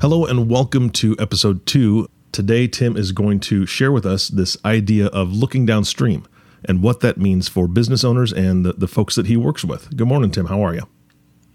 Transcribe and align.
Hello 0.00 0.24
and 0.24 0.48
welcome 0.48 0.90
to 0.90 1.16
episode 1.18 1.66
two. 1.66 2.08
Today, 2.30 2.68
Tim 2.68 2.96
is 2.96 3.10
going 3.10 3.40
to 3.40 3.66
share 3.66 3.90
with 3.90 4.06
us 4.06 4.28
this 4.28 4.56
idea 4.64 5.06
of 5.06 5.32
looking 5.32 5.66
downstream 5.66 6.24
and 6.64 6.84
what 6.84 7.00
that 7.00 7.18
means 7.18 7.48
for 7.48 7.66
business 7.66 8.04
owners 8.04 8.32
and 8.32 8.64
the, 8.64 8.74
the 8.74 8.86
folks 8.86 9.16
that 9.16 9.26
he 9.26 9.36
works 9.36 9.64
with. 9.64 9.96
Good 9.96 10.06
morning, 10.06 10.30
Tim. 10.30 10.46
How 10.46 10.62
are 10.62 10.72
you? 10.72 10.82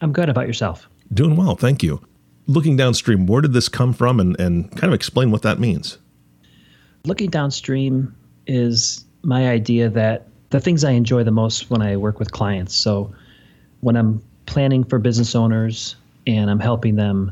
I'm 0.01 0.11
good. 0.11 0.27
about 0.27 0.45
yourself? 0.45 0.89
Doing 1.13 1.37
well. 1.37 1.55
Thank 1.55 1.84
you. 1.84 2.05
Looking 2.45 2.75
downstream, 2.75 3.27
where 3.27 3.41
did 3.41 3.53
this 3.53 3.70
come 3.70 3.93
from 3.93 4.20
and, 4.20 4.37
and 4.37 4.70
kind 4.71 4.91
of 4.91 4.93
explain 4.93 5.31
what 5.31 5.43
that 5.43 5.57
means? 5.57 5.98
Looking 7.05 7.29
downstream 7.29 8.13
is 8.45 9.05
my 9.21 9.48
idea 9.48 9.89
that 9.91 10.27
the 10.49 10.59
things 10.59 10.84
I 10.84 10.91
enjoy 10.91 11.23
the 11.23 11.31
most 11.31 11.70
when 11.70 11.81
I 11.81 11.95
work 11.95 12.20
with 12.20 12.34
clients. 12.34 12.75
So 12.75 13.15
when 13.79 13.95
I'm 13.95 14.21
planning 14.48 14.84
for 14.84 14.99
business 14.99 15.34
owners 15.34 15.96
and 16.27 16.51
I'm 16.51 16.59
helping 16.59 16.98
them 16.98 17.31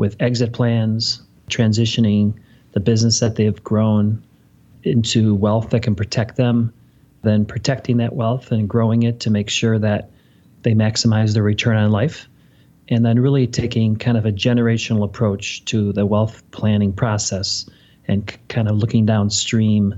with 0.00 0.16
exit 0.18 0.54
plans, 0.54 1.20
transitioning 1.50 2.32
the 2.72 2.80
business 2.80 3.20
that 3.20 3.36
they've 3.36 3.62
grown 3.62 4.24
into 4.82 5.34
wealth 5.34 5.68
that 5.68 5.82
can 5.82 5.94
protect 5.94 6.36
them, 6.36 6.72
then 7.20 7.44
protecting 7.44 7.98
that 7.98 8.14
wealth 8.14 8.50
and 8.50 8.66
growing 8.66 9.02
it 9.02 9.20
to 9.20 9.28
make 9.28 9.50
sure 9.50 9.78
that 9.78 10.10
they 10.62 10.72
maximize 10.72 11.34
their 11.34 11.42
return 11.42 11.76
on 11.76 11.90
life. 11.90 12.26
And 12.88 13.04
then 13.04 13.20
really 13.20 13.46
taking 13.46 13.94
kind 13.94 14.16
of 14.16 14.24
a 14.24 14.32
generational 14.32 15.04
approach 15.04 15.66
to 15.66 15.92
the 15.92 16.06
wealth 16.06 16.42
planning 16.50 16.94
process 16.94 17.68
and 18.08 18.26
kind 18.48 18.70
of 18.70 18.76
looking 18.78 19.04
downstream 19.04 19.94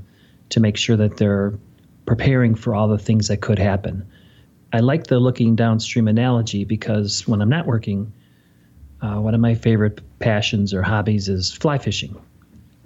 to 0.49 0.59
make 0.59 0.77
sure 0.77 0.97
that 0.97 1.17
they're 1.17 1.55
preparing 2.07 2.57
for 2.57 2.75
all 2.75 2.89
the 2.89 2.99
things 2.99 3.29
that 3.29 3.41
could 3.41 3.61
happen. 3.61 4.05
I 4.73 4.81
like 4.81 5.07
the 5.07 5.21
looking 5.21 5.55
downstream 5.55 6.09
analogy 6.09 6.65
because 6.65 7.29
when 7.29 7.41
I'm 7.41 7.49
not 7.49 7.67
working, 7.67 8.13
uh, 9.03 9.17
one 9.17 9.35
of 9.35 9.41
my 9.41 9.55
favorite 9.55 10.01
passions 10.21 10.73
or 10.73 10.83
hobbies 10.83 11.29
is 11.29 11.53
fly 11.53 11.77
fishing. 11.77 12.17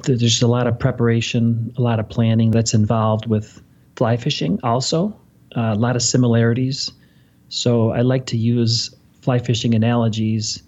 There's 0.03 0.43
a 0.43 0.47
lot 0.49 0.67
of 0.67 0.79
preparation, 0.79 1.73
a 1.77 1.83
lot 1.83 2.01
of 2.01 2.09
planning 2.09 2.51
that's 2.51 2.75
involved 2.75 3.27
with 3.27 3.63
fly 3.97 4.17
fishing, 4.17 4.59
also, 4.63 5.09
uh, 5.57 5.73
a 5.73 5.75
lot 5.75 5.97
of 5.97 6.03
similarities. 6.03 6.91
So 7.49 7.91
I 7.91 8.01
like 8.01 8.27
to 8.27 8.37
use 8.37 8.95
fly 9.23 9.39
fishing 9.39 9.75
analogies 9.75 10.63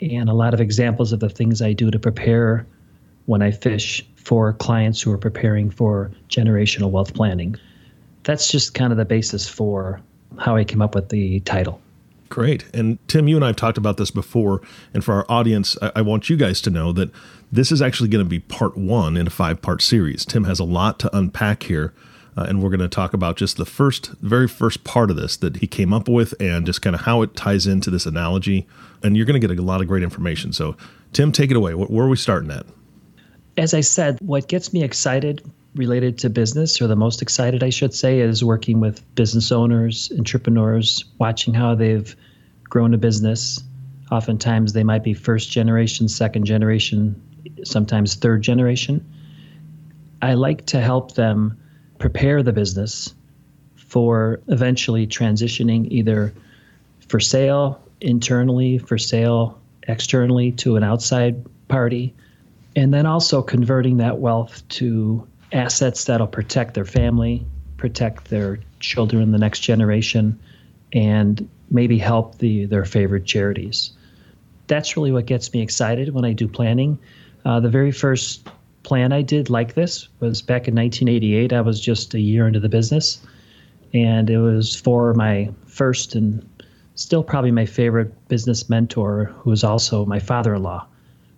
and 0.00 0.28
a 0.28 0.34
lot 0.34 0.54
of 0.54 0.60
examples 0.60 1.12
of 1.12 1.20
the 1.20 1.28
things 1.28 1.62
I 1.62 1.72
do 1.72 1.90
to 1.90 1.98
prepare 1.98 2.66
when 3.26 3.42
I 3.42 3.50
fish 3.50 4.04
for 4.16 4.52
clients 4.54 5.00
who 5.02 5.12
are 5.12 5.18
preparing 5.18 5.70
for 5.70 6.10
generational 6.28 6.90
wealth 6.90 7.14
planning. 7.14 7.56
That's 8.24 8.50
just 8.50 8.74
kind 8.74 8.92
of 8.92 8.98
the 8.98 9.04
basis 9.04 9.48
for 9.48 10.00
how 10.38 10.56
I 10.56 10.64
came 10.64 10.80
up 10.80 10.94
with 10.94 11.08
the 11.08 11.40
title. 11.40 11.80
Great. 12.32 12.64
And 12.72 12.98
Tim, 13.08 13.28
you 13.28 13.36
and 13.36 13.44
I 13.44 13.48
have 13.48 13.56
talked 13.56 13.76
about 13.76 13.98
this 13.98 14.10
before. 14.10 14.62
And 14.94 15.04
for 15.04 15.12
our 15.12 15.26
audience, 15.28 15.76
I, 15.82 15.92
I 15.96 16.00
want 16.00 16.30
you 16.30 16.36
guys 16.38 16.62
to 16.62 16.70
know 16.70 16.90
that 16.92 17.10
this 17.52 17.70
is 17.70 17.82
actually 17.82 18.08
going 18.08 18.24
to 18.24 18.28
be 18.28 18.38
part 18.38 18.74
one 18.74 19.18
in 19.18 19.26
a 19.26 19.30
five 19.30 19.60
part 19.60 19.82
series. 19.82 20.24
Tim 20.24 20.44
has 20.44 20.58
a 20.58 20.64
lot 20.64 20.98
to 21.00 21.14
unpack 21.14 21.64
here. 21.64 21.92
Uh, 22.34 22.46
and 22.48 22.62
we're 22.62 22.70
going 22.70 22.80
to 22.80 22.88
talk 22.88 23.12
about 23.12 23.36
just 23.36 23.58
the 23.58 23.66
first, 23.66 24.12
very 24.22 24.48
first 24.48 24.82
part 24.82 25.10
of 25.10 25.16
this 25.16 25.36
that 25.36 25.56
he 25.56 25.66
came 25.66 25.92
up 25.92 26.08
with 26.08 26.32
and 26.40 26.64
just 26.64 26.80
kind 26.80 26.96
of 26.96 27.02
how 27.02 27.20
it 27.20 27.36
ties 27.36 27.66
into 27.66 27.90
this 27.90 28.06
analogy. 28.06 28.66
And 29.02 29.14
you're 29.14 29.26
going 29.26 29.38
to 29.38 29.46
get 29.46 29.58
a 29.58 29.60
lot 29.60 29.82
of 29.82 29.86
great 29.86 30.02
information. 30.02 30.54
So, 30.54 30.74
Tim, 31.12 31.32
take 31.32 31.50
it 31.50 31.56
away. 31.58 31.74
Where 31.74 32.06
are 32.06 32.08
we 32.08 32.16
starting 32.16 32.50
at? 32.50 32.64
As 33.58 33.74
I 33.74 33.82
said, 33.82 34.18
what 34.22 34.48
gets 34.48 34.72
me 34.72 34.82
excited 34.82 35.42
related 35.74 36.16
to 36.18 36.30
business, 36.30 36.80
or 36.80 36.86
the 36.86 36.96
most 36.96 37.20
excited, 37.20 37.62
I 37.62 37.68
should 37.68 37.92
say, 37.92 38.20
is 38.20 38.42
working 38.42 38.80
with 38.80 39.02
business 39.14 39.52
owners, 39.52 40.10
entrepreneurs, 40.16 41.04
watching 41.18 41.52
how 41.52 41.74
they've 41.74 42.16
grown 42.72 42.94
a 42.94 42.96
business. 42.98 43.62
Oftentimes, 44.10 44.72
they 44.72 44.82
might 44.82 45.04
be 45.04 45.12
first 45.12 45.50
generation, 45.50 46.08
second 46.08 46.46
generation, 46.46 47.20
sometimes 47.64 48.14
third 48.14 48.40
generation. 48.40 49.04
I 50.22 50.32
like 50.32 50.64
to 50.68 50.80
help 50.80 51.14
them 51.14 51.60
prepare 51.98 52.42
the 52.42 52.54
business 52.54 53.14
for 53.76 54.40
eventually 54.48 55.06
transitioning 55.06 55.86
either 55.90 56.32
for 57.08 57.20
sale 57.20 57.78
internally, 58.00 58.78
for 58.78 58.96
sale 58.96 59.60
externally 59.82 60.50
to 60.52 60.76
an 60.76 60.82
outside 60.82 61.44
party, 61.68 62.14
and 62.74 62.94
then 62.94 63.04
also 63.04 63.42
converting 63.42 63.98
that 63.98 64.16
wealth 64.16 64.66
to 64.70 65.28
assets 65.52 66.06
that'll 66.06 66.26
protect 66.26 66.72
their 66.72 66.86
family, 66.86 67.44
protect 67.76 68.30
their 68.30 68.60
children, 68.80 69.30
the 69.30 69.36
next 69.38 69.60
generation, 69.60 70.40
and 70.94 71.46
maybe 71.72 71.98
help 71.98 72.38
the 72.38 72.66
their 72.66 72.84
favorite 72.84 73.24
charities. 73.24 73.90
That's 74.68 74.96
really 74.96 75.10
what 75.10 75.26
gets 75.26 75.52
me 75.52 75.60
excited 75.60 76.14
when 76.14 76.24
I 76.24 76.32
do 76.32 76.46
planning. 76.46 76.98
Uh, 77.44 77.58
the 77.58 77.68
very 77.68 77.90
first 77.90 78.48
plan 78.84 79.12
I 79.12 79.22
did 79.22 79.50
like 79.50 79.74
this 79.74 80.08
was 80.20 80.42
back 80.42 80.68
in 80.68 80.74
1988. 80.74 81.52
I 81.52 81.60
was 81.60 81.80
just 81.80 82.14
a 82.14 82.20
year 82.20 82.46
into 82.46 82.60
the 82.60 82.68
business, 82.68 83.20
and 83.92 84.30
it 84.30 84.38
was 84.38 84.76
for 84.76 85.14
my 85.14 85.50
first 85.66 86.14
and 86.14 86.48
still 86.94 87.24
probably 87.24 87.50
my 87.50 87.66
favorite 87.66 88.28
business 88.28 88.68
mentor, 88.68 89.34
who 89.38 89.50
was 89.50 89.64
also 89.64 90.04
my 90.04 90.20
father-in-law. 90.20 90.86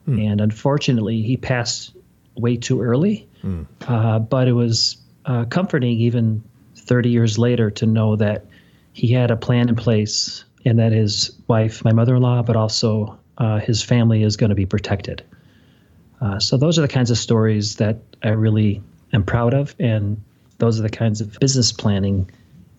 Hmm. 0.04 0.18
And 0.18 0.40
unfortunately, 0.40 1.22
he 1.22 1.36
passed 1.36 1.94
way 2.36 2.56
too 2.56 2.82
early. 2.82 3.26
Mm. 3.42 3.66
Uh, 3.86 4.18
but 4.18 4.48
it 4.48 4.52
was 4.52 4.96
uh, 5.26 5.44
comforting 5.46 5.98
even 5.98 6.42
30 6.76 7.10
years 7.10 7.38
later 7.38 7.70
to 7.70 7.86
know 7.86 8.16
that 8.16 8.46
he 8.94 9.12
had 9.12 9.30
a 9.30 9.36
plan 9.36 9.68
in 9.68 9.76
place 9.76 10.44
and 10.64 10.78
that 10.78 10.92
his 10.92 11.30
wife, 11.46 11.84
my 11.84 11.92
mother 11.92 12.16
in 12.16 12.22
law, 12.22 12.42
but 12.42 12.56
also 12.56 13.18
uh, 13.36 13.58
his 13.58 13.82
family 13.82 14.22
is 14.22 14.38
going 14.38 14.48
to 14.48 14.56
be 14.56 14.64
protected. 14.64 15.22
Uh, 16.22 16.38
so, 16.38 16.56
those 16.56 16.78
are 16.78 16.82
the 16.82 16.88
kinds 16.88 17.10
of 17.10 17.18
stories 17.18 17.76
that 17.76 17.98
I 18.22 18.30
really 18.30 18.82
am 19.12 19.24
proud 19.24 19.52
of. 19.52 19.74
And 19.78 20.22
those 20.56 20.80
are 20.80 20.82
the 20.82 20.88
kinds 20.88 21.20
of 21.20 21.38
business 21.38 21.70
planning 21.70 22.30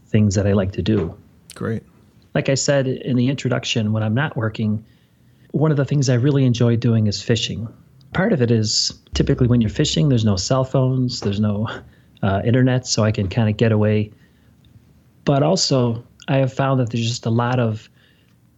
things 0.07 0.33
that 0.33 0.47
I 0.47 0.53
like 0.53 0.71
to 0.71 0.81
do. 0.81 1.15
Great. 1.53 1.83
Like 2.33 2.49
I 2.49 2.55
said 2.55 2.87
in 2.87 3.15
the 3.15 3.27
introduction, 3.27 3.93
when 3.93 4.01
I'm 4.01 4.15
not 4.15 4.35
working, 4.35 4.83
one 5.51 5.69
of 5.69 5.77
the 5.77 5.85
things 5.85 6.09
I 6.09 6.15
really 6.15 6.45
enjoy 6.45 6.75
doing 6.75 7.05
is 7.05 7.21
fishing 7.21 7.67
part 8.15 8.31
of 8.31 8.41
it 8.41 8.49
is 8.49 8.97
typically 9.13 9.45
when 9.45 9.59
you're 9.59 9.69
fishing, 9.69 10.07
there's 10.09 10.25
no 10.25 10.37
cell 10.37 10.63
phones, 10.63 11.19
there's 11.19 11.39
no 11.39 11.67
uh, 12.23 12.41
internet, 12.45 12.87
so 12.87 13.03
I 13.03 13.11
can 13.11 13.27
kind 13.27 13.49
of 13.49 13.57
get 13.57 13.73
away. 13.73 14.11
But 15.25 15.43
also, 15.43 16.03
I 16.27 16.37
have 16.37 16.53
found 16.53 16.79
that 16.79 16.91
there's 16.91 17.07
just 17.07 17.25
a 17.25 17.31
lot 17.31 17.59
of 17.59 17.89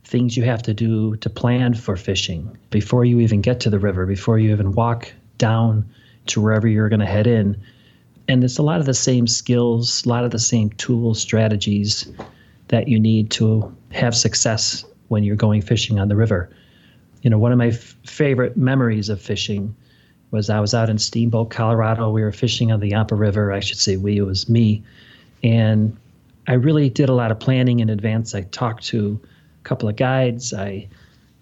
things 0.03 0.37
you 0.37 0.43
have 0.43 0.63
to 0.63 0.73
do 0.73 1.15
to 1.17 1.29
plan 1.29 1.73
for 1.73 1.97
fishing 1.97 2.57
before 2.69 3.03
you 3.03 3.19
even 3.19 3.41
get 3.41 3.59
to 3.61 3.69
the 3.69 3.79
river, 3.79 4.05
before 4.05 4.39
you 4.39 4.51
even 4.51 4.71
walk 4.73 5.11
down 5.37 5.85
to 6.27 6.41
wherever 6.41 6.67
you're 6.67 6.89
going 6.89 6.99
to 6.99 7.05
head 7.05 7.27
in. 7.27 7.57
And 8.29 8.43
it's 8.43 8.57
a 8.57 8.63
lot 8.63 8.79
of 8.79 8.85
the 8.85 8.93
same 8.93 9.27
skills, 9.27 10.05
a 10.05 10.09
lot 10.09 10.23
of 10.23 10.31
the 10.31 10.39
same 10.39 10.69
tools, 10.71 11.19
strategies 11.19 12.09
that 12.67 12.87
you 12.87 12.99
need 12.99 13.31
to 13.31 13.75
have 13.91 14.15
success 14.15 14.85
when 15.07 15.23
you're 15.23 15.37
going 15.37 15.61
fishing 15.61 15.99
on 15.99 16.09
the 16.09 16.15
river 16.15 16.49
you 17.21 17.29
know, 17.29 17.37
one 17.37 17.51
of 17.51 17.57
my 17.57 17.67
f- 17.67 17.95
favorite 18.05 18.57
memories 18.57 19.09
of 19.09 19.21
fishing 19.21 19.75
was 20.31 20.49
I 20.49 20.59
was 20.59 20.73
out 20.73 20.89
in 20.89 20.97
Steamboat, 20.97 21.49
Colorado. 21.49 22.09
We 22.09 22.21
were 22.21 22.31
fishing 22.31 22.71
on 22.71 22.79
the 22.79 22.89
Yampa 22.89 23.15
River. 23.15 23.51
I 23.51 23.59
should 23.59 23.77
say 23.77 23.97
we, 23.97 24.17
it 24.17 24.21
was 24.21 24.47
me. 24.49 24.83
And 25.43 25.97
I 26.47 26.53
really 26.53 26.89
did 26.89 27.09
a 27.09 27.13
lot 27.13 27.31
of 27.31 27.39
planning 27.39 27.81
in 27.81 27.89
advance. 27.89 28.33
I 28.33 28.41
talked 28.41 28.85
to 28.87 29.19
a 29.59 29.63
couple 29.63 29.89
of 29.89 29.95
guides. 29.95 30.53
I 30.53 30.87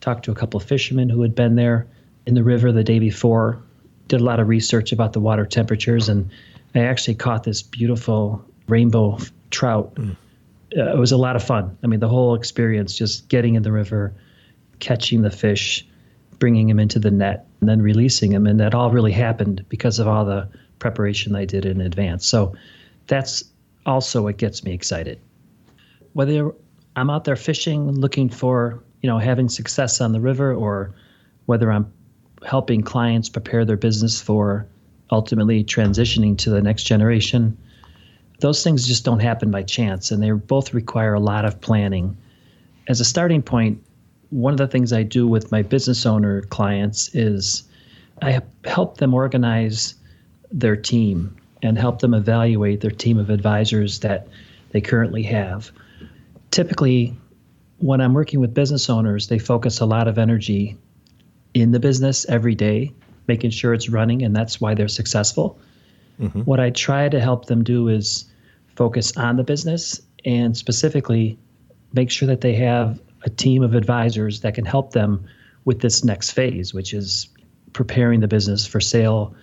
talked 0.02 0.26
to 0.26 0.32
a 0.32 0.36
couple 0.36 0.60
of 0.60 0.66
fishermen 0.66 1.10
who 1.10 1.22
had 1.22 1.36
been 1.36 1.56
there 1.56 1.88
in 2.26 2.34
the 2.34 2.44
river 2.44 2.72
the 2.72 2.84
day 2.84 3.00
before, 3.00 3.62
did 4.08 4.20
a 4.20 4.24
lot 4.24 4.40
of 4.40 4.48
research 4.48 4.92
about 4.92 5.14
the 5.14 5.20
water 5.20 5.46
temperatures, 5.46 6.10
and 6.10 6.30
I 6.74 6.80
actually 6.80 7.16
caught 7.16 7.44
this 7.44 7.62
beautiful 7.62 8.44
rainbow 8.68 9.20
trout. 9.52 9.94
Mm. 9.96 10.16
Uh, 10.76 10.92
it 10.92 10.98
was 10.98 11.12
a 11.12 11.18
lot 11.18 11.36
of 11.36 11.44
fun. 11.44 11.78
I 11.84 11.88
mean, 11.88 12.00
the 12.00 12.10
whole 12.10 12.36
experience, 12.36 12.98
just 12.98 13.30
getting 13.30 13.56
in 13.56 13.64
the 13.64 13.72
river, 13.72 14.14
catching 14.80 15.22
the 15.22 15.32
fish, 15.32 15.88
bringing 16.40 16.68
him 16.68 16.80
into 16.80 17.00
the 17.00 17.12
net, 17.12 17.48
and 17.60 17.70
then 17.70 17.82
releasing 17.82 18.32
him. 18.32 18.46
And 18.46 18.60
that 18.60 18.74
all 18.74 18.92
really 18.92 19.12
happened 19.12 19.66
because 19.70 20.00
of 20.00 20.08
all 20.08 20.26
the 20.26 20.50
preparation 20.80 21.36
I 21.36 21.46
did 21.46 21.66
in 21.66 21.80
advance. 21.80 22.26
So 22.26 22.56
that's 23.08 23.44
also 23.86 24.24
what 24.24 24.38
gets 24.38 24.64
me 24.64 24.74
excited. 24.74 25.20
whether 26.14 26.54
I'm 26.96 27.10
out 27.10 27.26
there 27.26 27.36
fishing 27.36 27.92
looking 27.92 28.30
for, 28.30 28.82
you 29.02 29.10
know, 29.10 29.20
having 29.20 29.50
success 29.50 30.00
on 30.00 30.14
the 30.14 30.22
river 30.22 30.54
or 30.54 30.96
whether 31.46 31.70
I'm 31.72 31.92
helping 32.46 32.82
clients 32.84 33.28
prepare 33.28 33.66
their 33.66 33.78
business 33.78 34.22
for 34.22 34.66
ultimately 35.12 35.64
transitioning 35.64 36.38
to 36.38 36.50
the 36.50 36.62
next 36.62 36.84
generation, 36.84 37.58
those 38.40 38.64
things 38.64 38.88
just 38.88 39.04
don't 39.04 39.20
happen 39.20 39.52
by 39.52 39.64
chance 39.64 40.12
and 40.12 40.24
they 40.24 40.32
both 40.32 40.74
require 40.74 41.14
a 41.14 41.20
lot 41.20 41.44
of 41.46 41.60
planning. 41.60 42.16
As 42.88 43.02
a 43.02 43.06
starting 43.06 43.42
point, 43.42 43.84
one 44.30 44.54
of 44.54 44.58
the 44.58 44.68
things 44.68 44.94
I 44.94 45.04
do 45.04 45.28
with 45.28 45.52
my 45.52 45.62
business 45.62 46.06
owner 46.06 46.42
clients 46.44 47.14
is 47.14 47.64
I 48.22 48.42
help 48.64 48.98
them 48.98 49.14
organize 49.14 49.96
their 50.52 50.76
team 50.76 51.36
and 51.66 51.78
help 51.78 52.00
them 52.00 52.14
evaluate 52.14 52.82
their 52.82 52.92
team 52.92 53.18
of 53.18 53.30
advisors 53.30 54.00
that 54.00 54.28
they 54.72 54.82
currently 54.82 55.24
have. 55.24 55.72
Typically, 56.52 57.16
when 57.80 58.02
I'm 58.02 58.14
working 58.14 58.40
with 58.40 58.54
business 58.54 58.90
owners, 58.90 59.28
they 59.28 59.40
focus 59.40 59.80
a 59.80 59.86
lot 59.86 60.08
of 60.08 60.18
energy 60.18 60.78
in 61.54 61.72
the 61.72 61.80
business 61.80 62.26
every 62.30 62.56
day, 62.56 62.94
making 63.28 63.50
sure 63.50 63.74
it's 63.74 63.90
running, 63.90 64.24
and 64.24 64.36
that's 64.36 64.62
why 64.62 64.74
they're 64.74 64.88
successful. 64.88 65.60
Mm-hmm. 66.20 66.42
What 66.42 66.60
I 66.60 66.70
try 66.70 67.10
to 67.10 67.20
help 67.20 67.46
them 67.46 67.64
do 67.64 67.88
is 67.88 68.26
focus 68.76 69.16
on 69.18 69.38
the 69.38 69.44
business 69.44 70.02
and 70.24 70.56
specifically 70.56 71.38
make 71.94 72.12
sure 72.12 72.28
that 72.28 72.42
they 72.42 72.54
have 72.56 73.02
a 73.24 73.30
team 73.30 73.64
of 73.64 73.74
advisors 73.74 74.42
that 74.42 74.54
can 74.54 74.66
help 74.66 74.92
them 74.92 75.26
with 75.66 75.82
this 75.82 76.04
next 76.04 76.32
phase, 76.32 76.74
which 76.74 76.94
is 76.94 77.28
preparing 77.74 78.20
the 78.20 78.28
business 78.28 78.66
for 78.66 78.80
sale, 78.80 79.36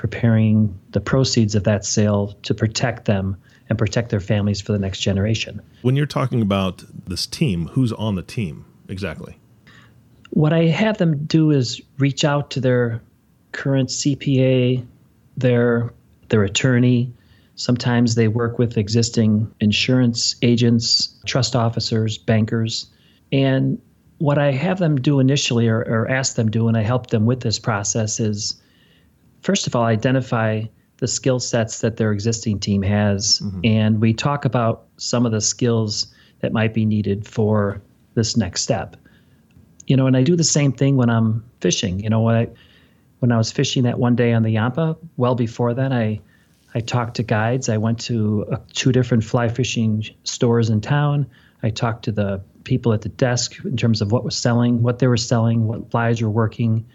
preparing 0.00 0.74
the 0.92 1.00
proceeds 1.00 1.54
of 1.54 1.64
that 1.64 1.84
sale 1.84 2.28
to 2.42 2.54
protect 2.54 3.04
them 3.04 3.36
and 3.68 3.76
protect 3.76 4.08
their 4.08 4.18
families 4.18 4.58
for 4.58 4.72
the 4.72 4.78
next 4.78 5.00
generation. 5.00 5.60
When 5.82 5.94
you're 5.94 6.06
talking 6.06 6.40
about 6.40 6.82
this 7.06 7.26
team, 7.26 7.66
who's 7.66 7.92
on 7.92 8.14
the 8.14 8.22
team 8.22 8.64
exactly? 8.88 9.38
What 10.30 10.54
I 10.54 10.64
have 10.68 10.96
them 10.96 11.26
do 11.26 11.50
is 11.50 11.82
reach 11.98 12.24
out 12.24 12.50
to 12.52 12.62
their 12.62 13.02
current 13.52 13.90
CPA, 13.90 14.86
their 15.36 15.92
their 16.30 16.44
attorney. 16.44 17.12
Sometimes 17.56 18.14
they 18.14 18.28
work 18.28 18.58
with 18.58 18.78
existing 18.78 19.52
insurance 19.60 20.34
agents, 20.40 21.14
trust 21.26 21.54
officers, 21.54 22.16
bankers. 22.16 22.86
And 23.32 23.78
what 24.16 24.38
I 24.38 24.52
have 24.52 24.78
them 24.78 24.98
do 24.98 25.20
initially 25.20 25.68
or, 25.68 25.80
or 25.80 26.10
ask 26.10 26.36
them 26.36 26.46
to 26.46 26.58
do, 26.58 26.68
and 26.68 26.76
I 26.78 26.82
help 26.82 27.08
them 27.08 27.26
with 27.26 27.40
this 27.40 27.58
process 27.58 28.18
is 28.18 28.54
first 29.42 29.66
of 29.66 29.74
all, 29.74 29.84
identify 29.84 30.64
the 30.98 31.08
skill 31.08 31.40
sets 31.40 31.80
that 31.80 31.96
their 31.96 32.12
existing 32.12 32.60
team 32.60 32.82
has. 32.82 33.40
Mm-hmm. 33.40 33.60
And 33.64 34.00
we 34.00 34.12
talk 34.12 34.44
about 34.44 34.84
some 34.98 35.24
of 35.24 35.32
the 35.32 35.40
skills 35.40 36.12
that 36.40 36.52
might 36.52 36.74
be 36.74 36.84
needed 36.84 37.26
for 37.26 37.80
this 38.14 38.36
next 38.36 38.62
step. 38.62 38.96
You 39.86 39.96
know, 39.96 40.06
and 40.06 40.16
I 40.16 40.22
do 40.22 40.36
the 40.36 40.44
same 40.44 40.72
thing 40.72 40.96
when 40.96 41.10
I'm 41.10 41.44
fishing. 41.60 42.00
You 42.00 42.10
know, 42.10 42.20
when 42.20 42.34
I, 42.34 42.48
when 43.20 43.32
I 43.32 43.38
was 43.38 43.50
fishing 43.50 43.82
that 43.84 43.98
one 43.98 44.14
day 44.14 44.32
on 44.32 44.42
the 44.42 44.50
Yampa, 44.50 44.96
well 45.16 45.34
before 45.34 45.74
then, 45.74 45.92
I 45.92 46.20
I 46.74 46.80
talked 46.80 47.16
to 47.16 47.22
guides. 47.22 47.68
I 47.68 47.78
went 47.78 47.98
to 48.02 48.46
uh, 48.52 48.58
two 48.72 48.92
different 48.92 49.24
fly 49.24 49.48
fishing 49.48 50.04
stores 50.24 50.70
in 50.70 50.80
town. 50.80 51.26
I 51.62 51.70
talked 51.70 52.04
to 52.04 52.12
the 52.12 52.40
people 52.64 52.92
at 52.92 53.02
the 53.02 53.08
desk 53.08 53.56
in 53.64 53.76
terms 53.76 54.00
of 54.00 54.12
what 54.12 54.24
was 54.24 54.36
selling, 54.36 54.82
what 54.82 54.98
they 54.98 55.08
were 55.08 55.16
selling, 55.16 55.66
what 55.66 55.90
flies 55.90 56.22
were 56.22 56.30
working. 56.30 56.86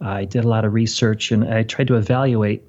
I 0.00 0.24
did 0.24 0.44
a 0.44 0.48
lot 0.48 0.64
of 0.64 0.74
research 0.74 1.32
and 1.32 1.44
I 1.44 1.62
tried 1.62 1.88
to 1.88 1.96
evaluate 1.96 2.62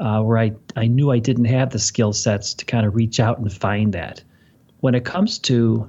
uh, 0.00 0.22
where 0.22 0.38
I, 0.38 0.52
I 0.76 0.86
knew 0.86 1.10
I 1.10 1.18
didn't 1.18 1.44
have 1.44 1.70
the 1.70 1.78
skill 1.78 2.12
sets 2.12 2.54
to 2.54 2.64
kind 2.64 2.86
of 2.86 2.94
reach 2.94 3.20
out 3.20 3.38
and 3.38 3.52
find 3.52 3.92
that. 3.92 4.22
When 4.80 4.94
it 4.94 5.04
comes 5.04 5.38
to 5.40 5.88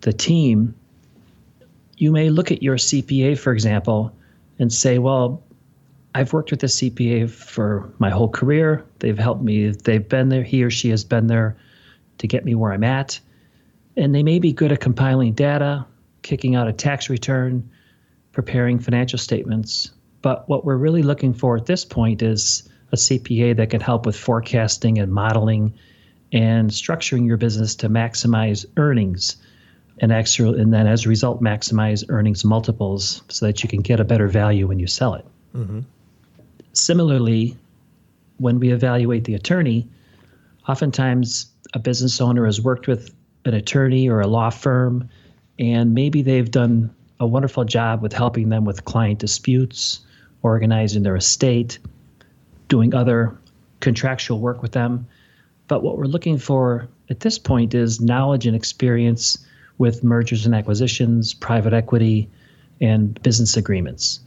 the 0.00 0.12
team, 0.12 0.74
you 1.96 2.12
may 2.12 2.28
look 2.28 2.52
at 2.52 2.62
your 2.62 2.76
CPA, 2.76 3.38
for 3.38 3.52
example, 3.52 4.14
and 4.58 4.70
say, 4.70 4.98
well, 4.98 5.42
I've 6.14 6.32
worked 6.32 6.50
with 6.50 6.60
this 6.60 6.80
CPA 6.80 7.30
for 7.30 7.92
my 7.98 8.10
whole 8.10 8.28
career. 8.28 8.84
They've 8.98 9.18
helped 9.18 9.42
me. 9.42 9.70
They've 9.70 10.06
been 10.06 10.28
there. 10.28 10.42
He 10.42 10.62
or 10.62 10.70
she 10.70 10.90
has 10.90 11.04
been 11.04 11.26
there 11.26 11.56
to 12.18 12.26
get 12.26 12.44
me 12.44 12.54
where 12.54 12.72
I'm 12.72 12.84
at. 12.84 13.18
And 13.96 14.14
they 14.14 14.22
may 14.22 14.38
be 14.38 14.52
good 14.52 14.72
at 14.72 14.80
compiling 14.80 15.32
data, 15.32 15.86
kicking 16.22 16.54
out 16.54 16.68
a 16.68 16.72
tax 16.72 17.08
return, 17.08 17.68
preparing 18.32 18.78
financial 18.78 19.18
statements. 19.18 19.92
But 20.26 20.48
what 20.48 20.64
we're 20.64 20.76
really 20.76 21.04
looking 21.04 21.34
for 21.34 21.56
at 21.56 21.66
this 21.66 21.84
point 21.84 22.20
is 22.20 22.68
a 22.90 22.96
CPA 22.96 23.58
that 23.58 23.70
can 23.70 23.80
help 23.80 24.06
with 24.06 24.16
forecasting 24.16 24.98
and 24.98 25.12
modeling 25.12 25.72
and 26.32 26.68
structuring 26.68 27.28
your 27.28 27.36
business 27.36 27.76
to 27.76 27.88
maximize 27.88 28.66
earnings 28.76 29.36
and 29.98 30.12
actually, 30.12 30.60
and 30.60 30.74
then 30.74 30.88
as 30.88 31.06
a 31.06 31.08
result 31.08 31.40
maximize 31.40 32.04
earnings 32.08 32.44
multiples 32.44 33.22
so 33.28 33.46
that 33.46 33.62
you 33.62 33.68
can 33.68 33.82
get 33.82 34.00
a 34.00 34.04
better 34.04 34.26
value 34.26 34.66
when 34.66 34.80
you 34.80 34.88
sell 34.88 35.14
it. 35.14 35.24
Mm-hmm. 35.54 35.82
Similarly, 36.72 37.56
when 38.38 38.58
we 38.58 38.72
evaluate 38.72 39.26
the 39.26 39.34
attorney, 39.34 39.86
oftentimes 40.66 41.52
a 41.72 41.78
business 41.78 42.20
owner 42.20 42.46
has 42.46 42.60
worked 42.60 42.88
with 42.88 43.14
an 43.44 43.54
attorney 43.54 44.08
or 44.08 44.22
a 44.22 44.26
law 44.26 44.50
firm, 44.50 45.08
and 45.60 45.94
maybe 45.94 46.22
they've 46.22 46.50
done 46.50 46.92
a 47.20 47.26
wonderful 47.28 47.64
job 47.64 48.02
with 48.02 48.12
helping 48.12 48.48
them 48.48 48.64
with 48.64 48.84
client 48.84 49.20
disputes, 49.20 50.00
organizing 50.46 51.02
their 51.02 51.16
estate, 51.16 51.78
doing 52.68 52.94
other 52.94 53.36
contractual 53.80 54.40
work 54.40 54.62
with 54.62 54.72
them. 54.72 55.06
But 55.68 55.82
what 55.82 55.98
we're 55.98 56.04
looking 56.04 56.38
for 56.38 56.88
at 57.10 57.20
this 57.20 57.38
point 57.38 57.74
is 57.74 58.00
knowledge 58.00 58.46
and 58.46 58.56
experience 58.56 59.44
with 59.78 60.04
mergers 60.04 60.46
and 60.46 60.54
acquisitions, 60.54 61.34
private 61.34 61.72
equity, 61.72 62.28
and 62.80 63.20
business 63.22 63.56
agreements. 63.56 64.20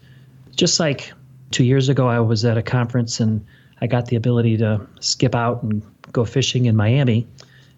Just 0.56 0.80
like 0.80 1.12
two 1.52 1.64
years 1.64 1.90
ago, 1.90 2.08
I 2.08 2.20
was 2.20 2.46
at 2.46 2.58
a 2.58 2.62
conference 2.62 3.20
and 3.20 3.44
I 3.82 3.88
got 3.88 4.08
the 4.08 4.16
ability 4.16 4.58
to 4.58 4.86
skip 5.00 5.34
out 5.34 5.64
and 5.64 5.82
go 6.12 6.26
fishing 6.26 6.66
in 6.66 6.76
Miami 6.76 7.26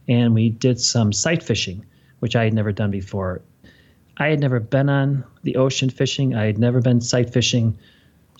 and 0.07 0.33
we 0.33 0.49
did 0.49 0.79
some 0.79 1.13
sight 1.13 1.43
fishing, 1.43 1.85
which 2.19 2.35
I 2.35 2.43
had 2.43 2.53
never 2.53 2.71
done 2.71 2.91
before. 2.91 3.41
I 4.17 4.27
had 4.27 4.39
never 4.39 4.59
been 4.59 4.89
on 4.89 5.23
the 5.43 5.55
ocean 5.55 5.89
fishing, 5.89 6.35
I 6.35 6.45
had 6.45 6.57
never 6.57 6.81
been 6.81 7.01
sight 7.01 7.31
fishing. 7.31 7.77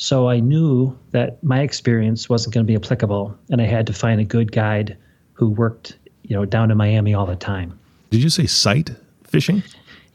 So 0.02 0.30
I 0.30 0.40
knew 0.40 0.98
that 1.12 1.44
my 1.44 1.62
experience 1.62 2.28
wasn't 2.28 2.56
going 2.56 2.66
to 2.66 2.68
be 2.68 2.76
applicable, 2.76 3.38
and 3.52 3.62
I 3.62 3.66
had 3.66 3.86
to 3.86 3.94
find 3.94 4.20
a 4.20 4.24
good 4.24 4.52
guide 4.52 4.98
who 5.34 5.52
worked, 5.52 5.96
you 6.24 6.36
know, 6.36 6.44
down 6.44 6.72
in 6.72 6.78
Miami 6.78 7.14
all 7.14 7.28
the 7.28 7.36
time. 7.36 7.80
Did 8.10 8.24
you 8.24 8.32
say 8.32 8.48
sight 8.48 8.90
fishing? 9.26 9.62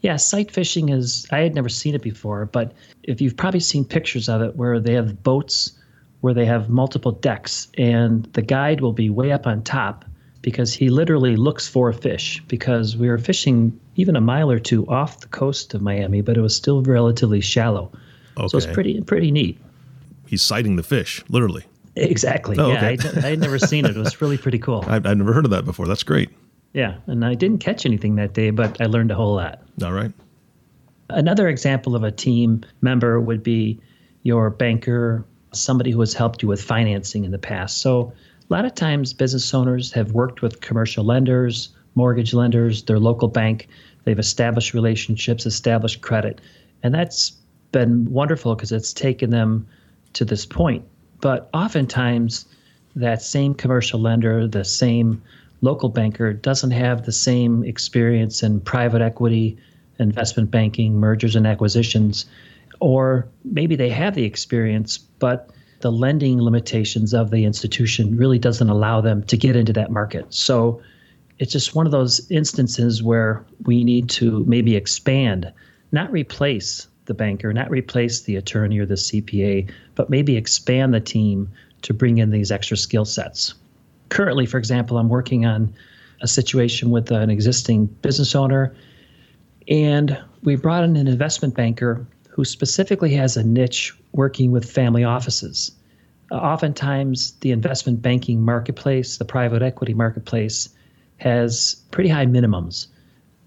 Yeah, 0.01 0.17
sight 0.17 0.51
fishing 0.51 0.89
is, 0.89 1.25
I 1.31 1.39
had 1.39 1.55
never 1.55 1.69
seen 1.69 1.95
it 1.95 2.01
before, 2.01 2.47
but 2.47 2.73
if 3.03 3.21
you've 3.21 3.37
probably 3.37 3.61
seen 3.61 3.85
pictures 3.85 4.27
of 4.27 4.41
it 4.41 4.57
where 4.57 4.77
they 4.81 4.91
have 4.91 5.23
boats 5.23 5.71
where 6.19 6.33
they 6.33 6.45
have 6.45 6.67
multiple 6.69 7.13
decks, 7.13 7.69
and 7.77 8.25
the 8.33 8.41
guide 8.41 8.81
will 8.81 8.91
be 8.91 9.09
way 9.09 9.31
up 9.31 9.47
on 9.47 9.63
top 9.63 10.03
because 10.41 10.73
he 10.73 10.89
literally 10.89 11.37
looks 11.37 11.65
for 11.65 11.87
a 11.87 11.93
fish 11.93 12.43
because 12.49 12.97
we 12.97 13.07
were 13.07 13.17
fishing 13.17 13.79
even 13.95 14.17
a 14.17 14.21
mile 14.21 14.51
or 14.51 14.59
two 14.59 14.85
off 14.87 15.21
the 15.21 15.27
coast 15.27 15.73
of 15.73 15.81
Miami, 15.81 16.19
but 16.19 16.35
it 16.35 16.41
was 16.41 16.53
still 16.53 16.83
relatively 16.83 17.39
shallow. 17.39 17.89
Okay. 18.35 18.49
So 18.49 18.57
it's 18.57 18.67
pretty 18.67 18.99
pretty 19.01 19.31
neat. 19.31 19.57
He's 20.27 20.41
sighting 20.41 20.75
the 20.75 20.83
fish, 20.83 21.23
literally. 21.29 21.65
Exactly. 21.95 22.57
Oh, 22.59 22.69
yeah, 22.71 22.89
okay. 22.89 23.21
I, 23.21 23.27
I 23.27 23.29
had 23.31 23.39
never 23.39 23.57
seen 23.57 23.85
it. 23.85 23.97
It 23.97 23.99
was 23.99 24.21
really 24.21 24.37
pretty 24.37 24.59
cool. 24.59 24.83
I've, 24.87 25.05
I've 25.05 25.17
never 25.17 25.33
heard 25.33 25.45
of 25.45 25.51
that 25.51 25.65
before. 25.65 25.87
That's 25.87 26.03
great. 26.03 26.29
Yeah, 26.73 26.97
and 27.07 27.25
I 27.25 27.33
didn't 27.33 27.59
catch 27.59 27.85
anything 27.85 28.15
that 28.15 28.33
day, 28.33 28.51
but 28.51 28.79
I 28.79 28.85
learned 28.85 29.09
a 29.11 29.15
whole 29.15 29.35
lot. 29.35 29.61
All 29.83 29.93
right. 29.93 30.11
Another 31.09 31.47
example 31.47 31.95
of 31.95 32.03
a 32.03 32.11
team 32.11 32.63
member 32.81 33.19
would 33.19 33.41
be 33.41 33.79
your 34.23 34.49
banker, 34.49 35.25
somebody 35.53 35.89
who 35.91 35.99
has 36.01 36.13
helped 36.13 36.43
you 36.43 36.49
with 36.49 36.61
financing 36.61 37.23
in 37.23 37.31
the 37.31 37.39
past. 37.39 37.81
So 37.81 38.11
a 38.49 38.53
lot 38.53 38.65
of 38.65 38.75
times 38.75 39.13
business 39.13 39.53
owners 39.53 39.91
have 39.93 40.11
worked 40.11 40.41
with 40.41 40.61
commercial 40.61 41.03
lenders, 41.03 41.69
mortgage 41.95 42.33
lenders, 42.33 42.83
their 42.83 42.99
local 42.99 43.27
bank. 43.27 43.67
They've 44.03 44.19
established 44.19 44.73
relationships, 44.73 45.45
established 45.45 46.01
credit. 46.01 46.41
And 46.83 46.93
that's 46.93 47.31
been 47.71 48.05
wonderful 48.11 48.55
because 48.55 48.71
it's 48.71 48.93
taken 48.93 49.29
them 49.31 49.67
to 50.17 50.25
this 50.25 50.45
point. 50.45 50.85
But 51.21 51.49
oftentimes, 51.53 52.45
that 52.95 53.21
same 53.21 53.53
commercial 53.53 53.99
lender, 53.99 54.47
the 54.47 54.65
same 54.65 55.21
local 55.61 55.89
banker, 55.89 56.33
doesn't 56.33 56.71
have 56.71 57.05
the 57.05 57.11
same 57.11 57.63
experience 57.63 58.43
in 58.43 58.59
private 58.61 59.01
equity, 59.01 59.57
investment 59.99 60.51
banking, 60.51 60.99
mergers 60.99 61.35
and 61.35 61.47
acquisitions, 61.47 62.25
or 62.79 63.27
maybe 63.43 63.75
they 63.75 63.89
have 63.89 64.15
the 64.15 64.23
experience, 64.23 64.97
but 64.97 65.49
the 65.79 65.91
lending 65.91 66.41
limitations 66.41 67.13
of 67.13 67.29
the 67.31 67.45
institution 67.45 68.17
really 68.17 68.39
doesn't 68.39 68.69
allow 68.69 69.01
them 69.01 69.23
to 69.23 69.37
get 69.37 69.55
into 69.55 69.73
that 69.73 69.91
market. 69.91 70.25
So 70.33 70.81
it's 71.39 71.51
just 71.51 71.75
one 71.75 71.85
of 71.85 71.91
those 71.91 72.29
instances 72.31 73.03
where 73.03 73.45
we 73.65 73.83
need 73.83 74.09
to 74.11 74.43
maybe 74.45 74.75
expand, 74.75 75.51
not 75.91 76.11
replace 76.11 76.87
the 77.07 77.13
banker, 77.13 77.51
not 77.51 77.69
replace 77.71 78.21
the 78.21 78.35
attorney 78.35 78.79
or 78.79 78.85
the 78.85 78.95
CPA, 78.95 79.69
but 79.95 80.09
maybe 80.09 80.37
expand 80.37 80.93
the 80.93 80.99
team 80.99 81.49
to 81.81 81.93
bring 81.93 82.19
in 82.19 82.31
these 82.31 82.51
extra 82.51 82.77
skill 82.77 83.05
sets. 83.05 83.53
Currently, 84.09 84.45
for 84.45 84.57
example, 84.57 84.97
I'm 84.97 85.09
working 85.09 85.45
on 85.45 85.73
a 86.21 86.27
situation 86.27 86.89
with 86.89 87.11
an 87.11 87.29
existing 87.29 87.85
business 87.85 88.35
owner. 88.35 88.75
And 89.67 90.17
we 90.43 90.55
brought 90.55 90.83
in 90.83 90.95
an 90.95 91.07
investment 91.07 91.55
banker 91.55 92.05
who 92.29 92.45
specifically 92.45 93.13
has 93.15 93.37
a 93.37 93.43
niche 93.43 93.93
working 94.13 94.51
with 94.51 94.69
family 94.69 95.03
offices. 95.03 95.71
Oftentimes, 96.31 97.31
the 97.41 97.51
investment 97.51 98.01
banking 98.01 98.43
marketplace, 98.43 99.17
the 99.17 99.25
private 99.25 99.61
equity 99.61 99.93
marketplace, 99.93 100.69
has 101.17 101.81
pretty 101.91 102.09
high 102.09 102.25
minimums. 102.25 102.87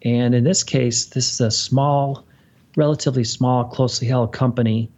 And 0.02 0.35
in 0.35 0.45
this 0.45 0.62
case, 0.62 1.07
this 1.07 1.33
is 1.33 1.40
a 1.40 1.50
small, 1.50 2.25
relatively 2.77 3.25
small, 3.25 3.65
closely 3.65 4.07
held 4.07 4.33
company 4.33 4.91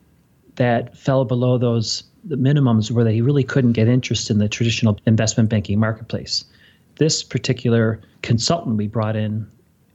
that 0.57 0.97
fell 0.97 1.25
below 1.25 1.59
those 1.59 2.05
the 2.25 2.37
minimums 2.37 2.91
where 2.91 3.05
they 3.05 3.21
really 3.21 3.43
couldn't 3.43 3.73
get 3.73 3.89
interest 3.89 4.31
in 4.31 4.39
the 4.39 4.49
traditional 4.49 4.99
investment 5.07 5.49
banking 5.49 5.79
marketplace. 5.81 6.45
This 6.97 7.23
particular 7.23 8.01
consultant 8.23 8.77
we 8.77 8.87
brought 8.87 9.17
in 9.17 9.51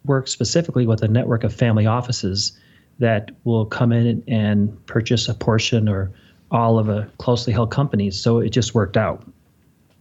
works 0.06 0.32
specifically 0.32 0.86
with 0.86 1.02
a 1.04 1.08
network 1.08 1.44
of 1.44 1.54
family 1.54 1.86
offices 1.86 2.58
that 3.00 3.32
will 3.44 3.66
come 3.66 3.92
in 3.92 4.24
and 4.28 4.86
purchase 4.88 5.30
a 5.30 5.34
portion 5.34 5.88
or 5.88 6.12
all 6.52 6.80
of 6.80 6.90
a 6.90 7.10
closely 7.18 7.54
held 7.54 7.72
company. 7.72 8.10
So 8.12 8.40
it 8.40 8.50
just 8.50 8.74
worked 8.74 8.98
out. 8.98 9.26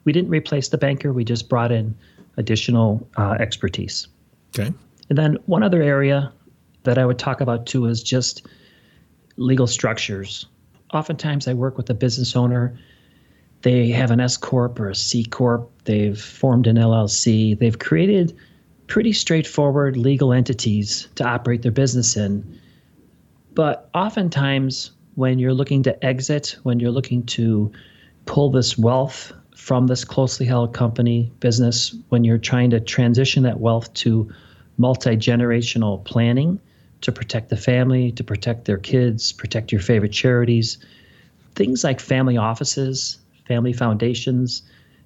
We 0.05 0.13
didn't 0.13 0.31
replace 0.31 0.69
the 0.69 0.79
banker, 0.79 1.13
we 1.13 1.25
just 1.25 1.49
brought 1.49 1.73
in 1.73 1.95
additional 2.37 3.07
uh, 3.17 3.37
expertise. 3.39 4.07
Okay. 4.57 4.73
And 5.09 5.19
then 5.19 5.39
one 5.47 5.63
other 5.63 5.83
area 5.83 6.33
that 6.87 6.99
I 6.99 7.05
would 7.05 7.19
talk 7.19 7.41
about 7.41 7.67
too 7.67 7.85
is 7.87 8.03
just 8.03 8.47
legal 9.37 9.67
structures. 9.67 10.47
Oftentimes 10.95 11.47
I 11.47 11.53
work 11.53 11.77
with 11.77 11.91
a 11.91 11.95
business 11.95 12.35
owner. 12.35 12.79
They 13.63 13.91
have 13.91 14.11
an 14.11 14.21
S 14.21 14.37
Corp 14.37 14.81
or 14.81 14.89
a 14.89 14.95
C 14.95 15.25
Corp. 15.25 15.71
They've 15.85 16.19
formed 16.19 16.67
an 16.67 16.77
LLC. 16.77 17.59
They've 17.59 17.79
created 17.79 18.37
pretty 18.87 19.13
straightforward 19.13 19.97
legal 19.97 20.33
entities 20.33 21.09
to 21.17 21.25
operate 21.25 21.63
their 21.63 21.73
business 21.73 22.17
in. 22.17 22.61
But 23.55 23.91
oftentimes, 23.95 24.93
when 25.17 25.39
you're 25.39 25.55
looking 25.55 25.83
to 25.85 26.05
exit, 26.05 26.57
when 26.63 26.79
you're 26.79 26.91
looking 26.91 27.25
to 27.27 27.73
pull 28.27 28.51
this 28.51 28.79
wealth 28.79 29.33
from 29.57 29.87
this 29.87 30.05
closely 30.05 30.47
held 30.47 30.75
company 30.75 31.33
business, 31.41 31.95
when 32.11 32.23
you're 32.23 32.39
trying 32.39 32.71
to 32.71 32.81
transition 32.81 33.43
that 33.43 33.59
wealth 33.59 33.93
to 33.95 34.31
multi 34.79 35.17
generational 35.17 36.05
planning 36.05 36.61
to 37.03 37.13
protect 37.13 37.51
the 37.51 37.57
family, 37.57 38.13
to 38.13 38.25
protect 38.25 38.65
their 38.65 38.79
kids, 38.79 39.33
protect 39.33 39.73
your 39.73 39.81
favorite 39.81 40.13
charities, 40.13 40.79
things 41.55 41.85
like 41.85 42.01
family 42.01 42.37
offices, 42.37 43.19
family 43.47 43.73
foundations, 43.73 44.63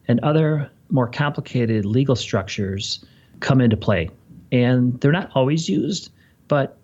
and 0.08 0.20
other 0.20 0.70
more 0.90 1.08
complicated 1.08 1.84
legal 1.84 2.16
structures 2.16 3.04
come 3.40 3.60
into 3.60 3.76
play. 3.76 4.10
And 4.52 5.00
they're 5.00 5.12
not 5.12 5.30
always 5.34 5.68
used, 5.68 6.10
but 6.48 6.76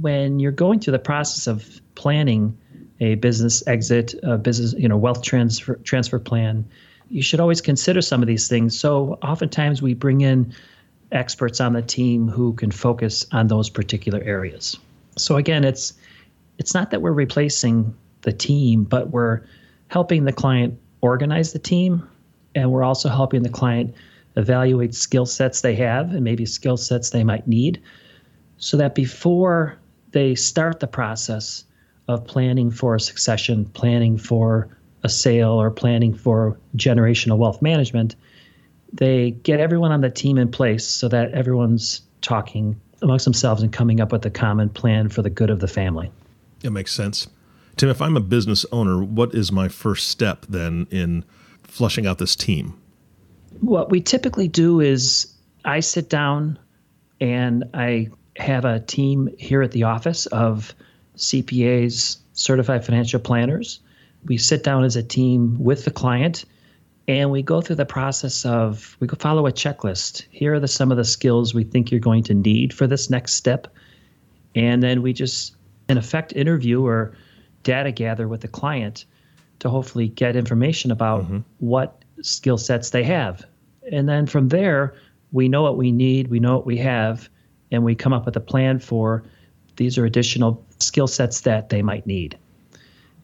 when 0.00 0.40
you're 0.40 0.52
going 0.52 0.80
through 0.80 0.92
the 0.92 0.98
process 0.98 1.46
of 1.46 1.80
planning 1.94 2.56
a 3.00 3.14
business 3.16 3.66
exit, 3.66 4.14
a 4.22 4.38
business, 4.38 4.74
you 4.74 4.88
know, 4.88 4.96
wealth 4.96 5.22
transfer 5.22 5.76
transfer 5.76 6.18
plan, 6.18 6.64
you 7.08 7.22
should 7.22 7.40
always 7.40 7.60
consider 7.60 8.00
some 8.00 8.22
of 8.22 8.28
these 8.28 8.48
things. 8.48 8.78
So 8.78 9.18
oftentimes 9.22 9.82
we 9.82 9.94
bring 9.94 10.20
in 10.20 10.54
experts 11.12 11.60
on 11.60 11.72
the 11.72 11.82
team 11.82 12.28
who 12.28 12.52
can 12.54 12.70
focus 12.70 13.26
on 13.32 13.48
those 13.48 13.68
particular 13.68 14.20
areas. 14.22 14.78
So 15.16 15.36
again, 15.36 15.64
it's 15.64 15.94
it's 16.58 16.74
not 16.74 16.90
that 16.90 17.02
we're 17.02 17.12
replacing 17.12 17.94
the 18.22 18.32
team, 18.32 18.84
but 18.84 19.10
we're 19.10 19.42
helping 19.88 20.24
the 20.24 20.32
client 20.32 20.78
organize 21.00 21.52
the 21.52 21.58
team 21.58 22.06
and 22.54 22.70
we're 22.70 22.84
also 22.84 23.08
helping 23.08 23.42
the 23.42 23.48
client 23.48 23.94
evaluate 24.36 24.94
skill 24.94 25.26
sets 25.26 25.62
they 25.62 25.74
have 25.74 26.12
and 26.12 26.22
maybe 26.22 26.46
skill 26.46 26.76
sets 26.76 27.10
they 27.10 27.24
might 27.24 27.46
need 27.48 27.80
so 28.58 28.76
that 28.76 28.94
before 28.94 29.78
they 30.12 30.34
start 30.34 30.80
the 30.80 30.86
process 30.86 31.64
of 32.08 32.26
planning 32.26 32.70
for 32.70 32.94
a 32.94 33.00
succession, 33.00 33.64
planning 33.64 34.18
for 34.18 34.68
a 35.02 35.08
sale, 35.08 35.52
or 35.52 35.70
planning 35.70 36.12
for 36.12 36.58
generational 36.76 37.38
wealth 37.38 37.62
management, 37.62 38.16
they 38.92 39.32
get 39.32 39.60
everyone 39.60 39.92
on 39.92 40.00
the 40.00 40.10
team 40.10 40.38
in 40.38 40.50
place 40.50 40.86
so 40.86 41.08
that 41.08 41.32
everyone's 41.32 42.02
talking 42.20 42.80
amongst 43.02 43.24
themselves 43.24 43.62
and 43.62 43.72
coming 43.72 44.00
up 44.00 44.12
with 44.12 44.24
a 44.26 44.30
common 44.30 44.68
plan 44.68 45.08
for 45.08 45.22
the 45.22 45.30
good 45.30 45.50
of 45.50 45.60
the 45.60 45.68
family. 45.68 46.10
It 46.62 46.70
makes 46.70 46.92
sense. 46.92 47.28
Tim, 47.76 47.88
if 47.88 48.02
I'm 48.02 48.16
a 48.16 48.20
business 48.20 48.66
owner, 48.72 49.02
what 49.02 49.34
is 49.34 49.50
my 49.50 49.68
first 49.68 50.08
step 50.08 50.44
then 50.48 50.86
in 50.90 51.24
flushing 51.62 52.06
out 52.06 52.18
this 52.18 52.36
team? 52.36 52.78
What 53.60 53.90
we 53.90 54.00
typically 54.00 54.48
do 54.48 54.80
is 54.80 55.32
I 55.64 55.80
sit 55.80 56.10
down 56.10 56.58
and 57.20 57.64
I 57.74 58.08
have 58.36 58.64
a 58.64 58.80
team 58.80 59.28
here 59.38 59.62
at 59.62 59.70
the 59.72 59.84
office 59.84 60.26
of 60.26 60.74
CPAs, 61.16 62.18
certified 62.32 62.84
financial 62.84 63.20
planners. 63.20 63.80
We 64.24 64.36
sit 64.36 64.62
down 64.62 64.84
as 64.84 64.96
a 64.96 65.02
team 65.02 65.56
with 65.58 65.84
the 65.84 65.90
client 65.90 66.44
and 67.10 67.32
we 67.32 67.42
go 67.42 67.60
through 67.60 67.74
the 67.74 67.84
process 67.84 68.44
of 68.44 68.96
we 69.00 69.08
follow 69.08 69.48
a 69.48 69.52
checklist. 69.52 70.26
Here 70.30 70.54
are 70.54 70.60
the 70.60 70.68
some 70.68 70.92
of 70.92 70.96
the 70.96 71.04
skills 71.04 71.52
we 71.52 71.64
think 71.64 71.90
you're 71.90 71.98
going 71.98 72.22
to 72.22 72.34
need 72.34 72.72
for 72.72 72.86
this 72.86 73.10
next 73.10 73.34
step. 73.34 73.66
And 74.54 74.80
then 74.80 75.02
we 75.02 75.12
just 75.12 75.56
in 75.88 75.98
effect 75.98 76.32
interview 76.36 76.86
or 76.86 77.16
data 77.64 77.90
gather 77.90 78.28
with 78.28 78.42
the 78.42 78.48
client 78.48 79.06
to 79.58 79.68
hopefully 79.68 80.06
get 80.06 80.36
information 80.36 80.92
about 80.92 81.24
mm-hmm. 81.24 81.38
what 81.58 82.00
skill 82.22 82.56
sets 82.56 82.90
they 82.90 83.02
have. 83.02 83.44
And 83.90 84.08
then 84.08 84.26
from 84.26 84.48
there, 84.48 84.94
we 85.32 85.48
know 85.48 85.62
what 85.62 85.76
we 85.76 85.90
need, 85.90 86.28
we 86.28 86.38
know 86.38 86.54
what 86.54 86.66
we 86.66 86.76
have, 86.76 87.28
and 87.72 87.82
we 87.82 87.96
come 87.96 88.12
up 88.12 88.24
with 88.24 88.36
a 88.36 88.40
plan 88.40 88.78
for 88.78 89.24
these 89.74 89.98
are 89.98 90.04
additional 90.04 90.64
skill 90.78 91.08
sets 91.08 91.40
that 91.40 91.70
they 91.70 91.82
might 91.82 92.06
need. 92.06 92.38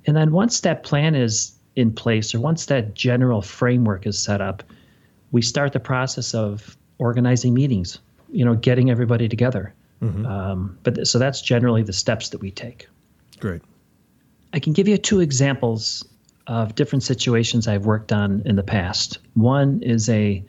And 0.07 0.17
then 0.17 0.33
once 0.33 0.59
that 0.63 0.83
plan 0.83 1.15
is 1.15 1.56
in 1.77 1.93
place, 1.93 2.35
or 2.35 2.41
once 2.41 2.67
that 2.67 2.95
general 2.95 3.43
framework 3.43 4.07
is 4.07 4.19
set 4.19 4.41
up, 4.41 4.63
we 5.31 5.43
start 5.43 5.73
the 5.73 5.81
process 5.81 6.35
of 6.35 6.77
organizing 6.99 7.55
meetings, 7.55 7.99
you 8.31 8.45
know, 8.45 8.55
getting 8.55 8.91
everybody 8.91 9.29
together. 9.29 9.75
Mm-hmm. 10.03 10.27
Um, 10.27 10.79
but 10.83 11.07
so 11.07 11.19
that's 11.19 11.41
generally 11.41 11.83
the 11.83 11.93
steps 11.93 12.31
that 12.31 12.41
we 12.41 12.51
take. 12.51 12.89
Great. 13.39 13.63
I 14.53 14.59
can 14.59 14.73
give 14.73 14.89
you 14.89 14.97
two 14.97 15.21
examples 15.21 16.05
of 16.47 16.75
different 16.75 17.03
situations 17.03 17.69
I've 17.69 17.85
worked 17.85 18.13
on 18.13 18.43
in 18.47 18.57
the 18.57 18.63
past. 18.63 19.19
One 19.35 19.83
is 19.83 20.09
a 20.09 20.43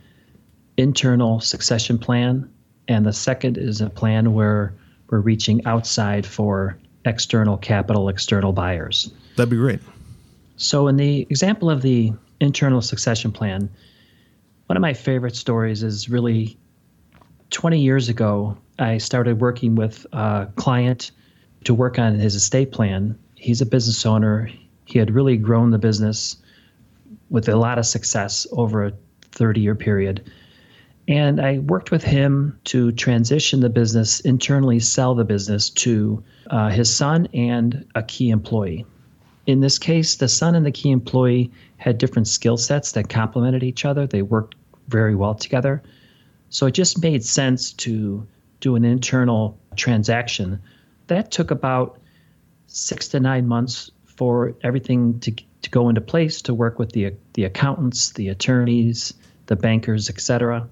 internal 0.77 1.39
succession 1.39 1.97
plan, 1.97 2.49
and 2.87 3.05
the 3.05 3.13
second 3.13 3.57
is 3.57 3.81
a 3.81 3.89
plan 3.89 4.33
where 4.33 4.73
we're 5.09 5.19
reaching 5.19 5.65
outside 5.65 6.25
for 6.25 6.77
external 7.03 7.57
capital, 7.57 8.09
external 8.09 8.53
buyers. 8.53 9.11
That'd 9.35 9.49
be 9.49 9.57
great. 9.57 9.79
So, 10.57 10.87
in 10.87 10.97
the 10.97 11.21
example 11.29 11.69
of 11.69 11.83
the 11.83 12.13
internal 12.39 12.81
succession 12.81 13.31
plan, 13.31 13.69
one 14.65 14.75
of 14.75 14.81
my 14.81 14.93
favorite 14.93 15.35
stories 15.35 15.83
is 15.83 16.09
really 16.09 16.57
20 17.51 17.79
years 17.79 18.09
ago. 18.09 18.57
I 18.79 18.97
started 18.97 19.39
working 19.39 19.75
with 19.75 20.05
a 20.11 20.47
client 20.55 21.11
to 21.63 21.73
work 21.73 21.99
on 21.99 22.15
his 22.15 22.33
estate 22.35 22.71
plan. 22.71 23.17
He's 23.35 23.61
a 23.61 23.65
business 23.65 24.05
owner. 24.05 24.49
He 24.85 24.97
had 24.97 25.11
really 25.11 25.37
grown 25.37 25.69
the 25.69 25.77
business 25.77 26.37
with 27.29 27.47
a 27.47 27.55
lot 27.55 27.77
of 27.77 27.85
success 27.85 28.47
over 28.51 28.85
a 28.85 28.93
30 29.33 29.61
year 29.61 29.75
period. 29.75 30.29
And 31.07 31.39
I 31.39 31.59
worked 31.59 31.91
with 31.91 32.03
him 32.03 32.59
to 32.65 32.91
transition 32.93 33.59
the 33.59 33.69
business, 33.69 34.19
internally 34.21 34.79
sell 34.79 35.13
the 35.13 35.23
business 35.23 35.69
to 35.69 36.23
uh, 36.49 36.69
his 36.69 36.93
son 36.93 37.27
and 37.33 37.85
a 37.95 38.01
key 38.01 38.31
employee. 38.31 38.85
In 39.47 39.61
this 39.61 39.79
case, 39.79 40.15
the 40.15 40.27
son 40.27 40.55
and 40.55 40.65
the 40.65 40.71
key 40.71 40.91
employee 40.91 41.51
had 41.77 41.97
different 41.97 42.27
skill 42.27 42.57
sets 42.57 42.91
that 42.91 43.09
complemented 43.09 43.63
each 43.63 43.85
other. 43.85 44.05
They 44.05 44.21
worked 44.21 44.55
very 44.89 45.15
well 45.15 45.33
together. 45.33 45.81
So 46.49 46.67
it 46.67 46.73
just 46.73 47.01
made 47.01 47.23
sense 47.23 47.73
to 47.73 48.27
do 48.59 48.75
an 48.75 48.85
internal 48.85 49.57
transaction. 49.75 50.61
That 51.07 51.31
took 51.31 51.49
about 51.49 51.99
six 52.67 53.07
to 53.09 53.19
nine 53.19 53.47
months 53.47 53.89
for 54.05 54.53
everything 54.63 55.19
to, 55.21 55.31
to 55.31 55.69
go 55.69 55.87
into 55.87 56.01
place 56.01 56.41
to 56.43 56.53
work 56.53 56.77
with 56.77 56.91
the, 56.91 57.13
the 57.33 57.45
accountants, 57.45 58.11
the 58.11 58.27
attorneys, 58.27 59.13
the 59.45 59.55
bankers, 59.55 60.09
et 60.09 60.19
cetera. 60.19 60.67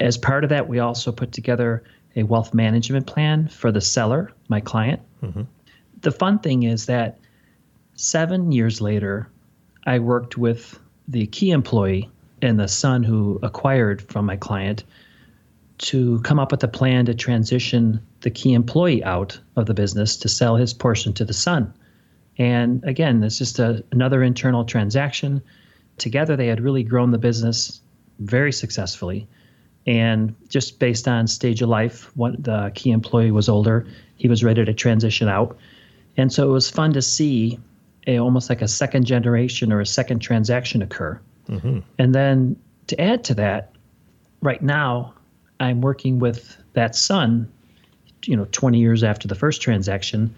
As 0.00 0.18
part 0.18 0.42
of 0.44 0.50
that, 0.50 0.68
we 0.68 0.80
also 0.80 1.12
put 1.12 1.30
together 1.30 1.84
a 2.16 2.24
wealth 2.24 2.54
management 2.54 3.06
plan 3.06 3.46
for 3.46 3.70
the 3.70 3.80
seller, 3.80 4.32
my 4.48 4.60
client. 4.60 5.00
Mm-hmm. 5.22 5.42
The 6.00 6.10
fun 6.10 6.40
thing 6.40 6.64
is 6.64 6.86
that 6.86 7.18
seven 8.00 8.50
years 8.50 8.80
later, 8.80 9.28
I 9.86 9.98
worked 9.98 10.38
with 10.38 10.78
the 11.06 11.26
key 11.26 11.50
employee 11.50 12.08
and 12.40 12.58
the 12.58 12.66
son 12.66 13.02
who 13.02 13.38
acquired 13.42 14.00
from 14.00 14.24
my 14.24 14.36
client 14.36 14.84
to 15.78 16.18
come 16.20 16.38
up 16.38 16.50
with 16.50 16.64
a 16.64 16.68
plan 16.68 17.04
to 17.06 17.14
transition 17.14 18.00
the 18.20 18.30
key 18.30 18.54
employee 18.54 19.04
out 19.04 19.38
of 19.56 19.66
the 19.66 19.74
business 19.74 20.16
to 20.16 20.28
sell 20.28 20.56
his 20.56 20.72
portion 20.72 21.12
to 21.12 21.24
the 21.26 21.34
son. 21.34 21.74
And 22.38 22.82
again, 22.84 23.22
it's 23.22 23.36
just 23.38 23.58
a, 23.58 23.84
another 23.92 24.22
internal 24.22 24.64
transaction. 24.64 25.42
Together, 25.98 26.36
they 26.36 26.46
had 26.46 26.60
really 26.60 26.82
grown 26.82 27.10
the 27.10 27.18
business 27.18 27.82
very 28.18 28.52
successfully 28.52 29.28
And 29.86 30.34
just 30.48 30.78
based 30.78 31.08
on 31.08 31.26
stage 31.26 31.62
of 31.62 31.68
life, 31.68 32.14
what 32.16 32.42
the 32.42 32.70
key 32.74 32.90
employee 32.90 33.30
was 33.30 33.48
older, 33.48 33.86
he 34.16 34.28
was 34.28 34.44
ready 34.44 34.64
to 34.64 34.74
transition 34.74 35.28
out. 35.28 35.56
And 36.16 36.32
so 36.32 36.48
it 36.48 36.52
was 36.52 36.70
fun 36.70 36.92
to 36.92 37.02
see 37.02 37.58
a, 38.06 38.18
almost 38.18 38.48
like 38.48 38.62
a 38.62 38.68
second 38.68 39.04
generation 39.04 39.72
or 39.72 39.80
a 39.80 39.86
second 39.86 40.20
transaction 40.20 40.82
occur. 40.82 41.20
Mm-hmm. 41.48 41.80
And 41.98 42.14
then 42.14 42.56
to 42.86 43.00
add 43.00 43.24
to 43.24 43.34
that, 43.34 43.72
right 44.42 44.62
now 44.62 45.14
I'm 45.58 45.80
working 45.80 46.18
with 46.18 46.56
that 46.72 46.94
son, 46.94 47.50
you 48.24 48.36
know, 48.36 48.46
20 48.52 48.78
years 48.78 49.02
after 49.02 49.28
the 49.28 49.34
first 49.34 49.60
transaction. 49.60 50.34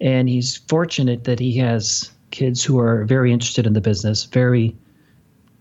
And 0.00 0.28
he's 0.28 0.56
fortunate 0.56 1.24
that 1.24 1.38
he 1.38 1.56
has 1.58 2.10
kids 2.30 2.62
who 2.62 2.78
are 2.78 3.04
very 3.04 3.32
interested 3.32 3.66
in 3.66 3.72
the 3.72 3.80
business, 3.80 4.24
very 4.24 4.76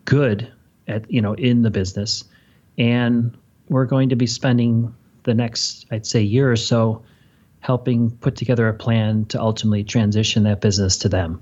good 0.06 0.52
at, 0.88 1.10
you 1.12 1.22
know, 1.22 1.34
in 1.34 1.62
the 1.62 1.72
business. 1.72 2.24
And 2.78 3.36
we're 3.70 3.86
going 3.86 4.10
to 4.10 4.16
be 4.16 4.28
spending 4.28 4.94
the 5.24 5.34
next, 5.34 5.86
I'd 5.92 6.06
say, 6.06 6.22
year 6.22 6.52
or 6.52 6.56
so 6.56 7.02
helping 7.60 8.12
put 8.12 8.36
together 8.36 8.68
a 8.68 8.74
plan 8.74 9.26
to 9.26 9.42
ultimately 9.42 9.84
transition 9.84 10.44
that 10.44 10.62
business 10.62 10.98
to 10.98 11.10
them. 11.10 11.42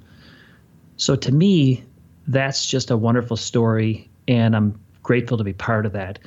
So 0.98 1.16
to 1.16 1.32
me, 1.32 1.84
that's 2.28 2.66
just 2.66 2.90
a 2.92 2.98
wonderful 2.98 3.38
story, 3.38 4.10
and 4.28 4.56
I'm 4.56 4.80
grateful 5.04 5.38
to 5.38 5.44
be 5.44 5.54
part 5.54 5.86
of 5.86 5.94
that. 5.94 6.20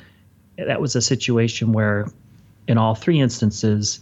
That 0.57 0.79
was 0.79 0.95
a 0.95 1.01
situation 1.01 1.73
where, 1.73 2.07
in 2.67 2.77
all 2.77 2.95
three 2.95 3.19
instances, 3.19 3.99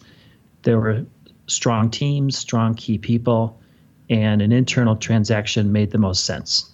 there 0.64 0.80
were 0.80 1.06
strong 1.48 1.90
teams, 1.90 2.38
strong 2.38 2.76
key 2.76 2.98
people, 2.98 3.60
and 4.10 4.42
an 4.42 4.52
internal 4.52 4.96
transaction 4.96 5.72
made 5.72 5.92
the 5.92 5.98
most 5.98 6.26
sense. 6.26 6.72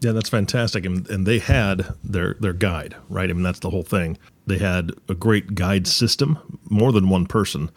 Yeah, 0.00 0.12
that's 0.12 0.28
fantastic. 0.28 0.84
And, 0.84 1.08
and 1.10 1.26
they 1.26 1.38
had 1.38 1.94
their, 2.02 2.34
their 2.40 2.52
guide, 2.52 2.96
right? 3.08 3.30
I 3.30 3.32
mean, 3.32 3.42
that's 3.42 3.60
the 3.60 3.70
whole 3.70 3.84
thing. 3.84 4.18
They 4.46 4.58
had 4.58 4.92
a 5.08 5.14
great 5.14 5.54
guide 5.54 5.86
system, 5.86 6.58
more 6.68 6.90
than 6.92 7.08
one 7.08 7.26
person, 7.26 7.70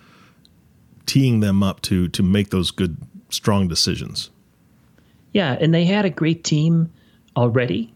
teeing 1.05 1.39
them 1.39 1.63
up 1.63 1.81
to 1.81 2.07
to 2.09 2.23
make 2.23 2.49
those 2.49 2.71
good, 2.71 2.97
strong 3.29 3.67
decisions. 3.67 4.29
Yeah, 5.33 5.57
and 5.59 5.73
they 5.73 5.85
had 5.85 6.05
a 6.05 6.09
great 6.09 6.43
team 6.43 6.91
already. 7.35 7.93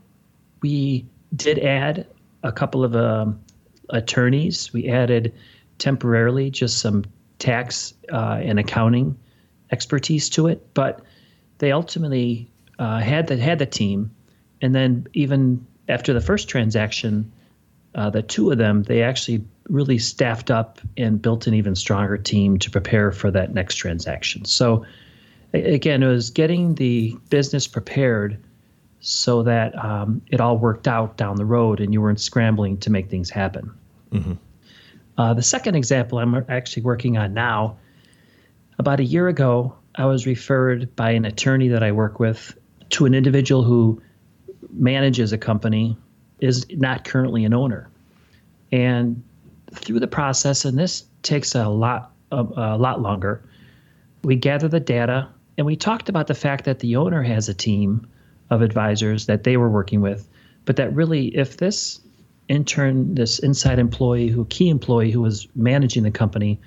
We 0.62 1.06
did 1.36 1.60
add 1.60 2.08
a 2.44 2.52
couple 2.52 2.84
of 2.84 2.96
um, 2.96 3.40
attorneys. 3.90 4.74
We 4.74 4.90
added 4.90 5.34
temporarily 5.78 6.50
just 6.50 6.80
some 6.80 7.06
tax 7.38 7.94
uh, 8.12 8.40
and 8.42 8.60
accounting 8.60 9.18
expertise 9.72 10.30
to 10.30 10.48
it, 10.48 10.74
but 10.74 11.02
they 11.60 11.72
ultimately 11.72 12.50
uh, 12.78 13.00
had 13.00 13.28
the 13.28 13.38
had 13.38 13.60
the 13.60 13.66
team 13.66 14.12
and 14.62 14.76
then 14.76 15.08
even 15.14 15.66
after 15.88 16.14
the 16.14 16.22
first 16.22 16.50
transaction, 16.50 17.32
uh, 17.96 18.10
the 18.10 18.22
two 18.22 18.52
of 18.52 18.58
them, 18.58 18.84
they 18.84 19.02
actually 19.02 19.44
really 19.70 19.98
staffed 19.98 20.52
up 20.52 20.80
and 20.98 21.22
built 21.22 21.48
an 21.48 21.54
even 21.54 21.76
stronger 21.76 22.18
team 22.18 22.58
to 22.60 22.70
prepare 22.70 23.12
for 23.12 23.32
that 23.32 23.54
next 23.54 23.76
transaction. 23.76 24.46
So 24.46 24.86
again, 25.54 26.04
it 26.04 26.08
was 26.08 26.30
getting 26.30 26.76
the 26.76 27.16
business 27.30 27.68
prepared 27.68 28.42
so 29.02 29.44
that 29.44 29.78
um, 29.84 30.22
it 30.28 30.42
all 30.42 30.58
worked 30.58 30.88
out 30.88 31.18
down 31.18 31.38
the 31.38 31.46
road 31.46 31.80
and 31.80 31.94
you 31.94 32.02
weren't 32.02 32.20
scrambling 32.20 32.78
to 32.78 32.90
make 32.90 33.10
things 33.10 33.30
happen. 33.30 33.72
Mm-hmm. 34.12 34.34
Uh, 35.18 35.34
the 35.34 35.44
second 35.44 35.76
example 35.76 36.18
I'm 36.18 36.46
actually 36.50 36.84
working 36.84 37.18
on 37.18 37.34
now, 37.34 37.78
about 38.78 39.00
a 39.00 39.04
year 39.04 39.28
ago, 39.28 39.76
I 39.96 40.06
was 40.06 40.26
referred 40.26 40.96
by 40.96 41.12
an 41.12 41.26
attorney 41.26 41.68
that 41.70 41.84
I 41.84 41.92
work 41.92 42.20
with 42.20 42.58
to 42.92 43.06
an 43.06 43.14
individual 43.14 43.64
who 43.64 44.02
manages 44.72 45.34
a 45.34 45.38
company 45.38 45.98
is 46.40 46.66
not 46.72 47.04
currently 47.04 47.44
an 47.44 47.54
owner. 47.54 47.90
And 48.72 49.24
through 49.74 50.00
the 50.00 50.08
process, 50.08 50.66
and 50.66 50.78
this 50.78 51.06
takes 51.24 51.56
a 51.56 51.68
lot 51.68 52.12
a, 52.32 52.42
a 52.42 52.78
lot 52.78 53.02
longer, 53.02 53.44
we 54.24 54.36
gather 54.36 54.68
the 54.68 54.80
data 54.80 55.30
and 55.58 55.66
we 55.66 55.76
talked 55.76 56.10
about 56.10 56.28
the 56.28 56.36
fact 56.36 56.66
that 56.66 56.80
the 56.80 56.96
owner 56.96 57.24
has 57.24 57.50
a 57.50 57.54
team 57.54 58.08
of 58.50 58.62
advisors 58.62 59.26
that 59.26 59.44
they 59.44 59.58
were 59.58 59.70
working 59.70 60.02
with, 60.02 60.28
but 60.66 60.76
that 60.78 60.94
really 60.94 61.28
if 61.36 61.58
this 61.58 62.00
intern, 62.48 63.16
this 63.16 63.40
inside 63.40 63.80
employee 63.80 64.28
who 64.28 64.46
key 64.46 64.70
employee 64.70 65.12
who 65.12 65.22
was 65.22 65.48
managing 65.56 66.04
the 66.04 66.12
company 66.12 66.60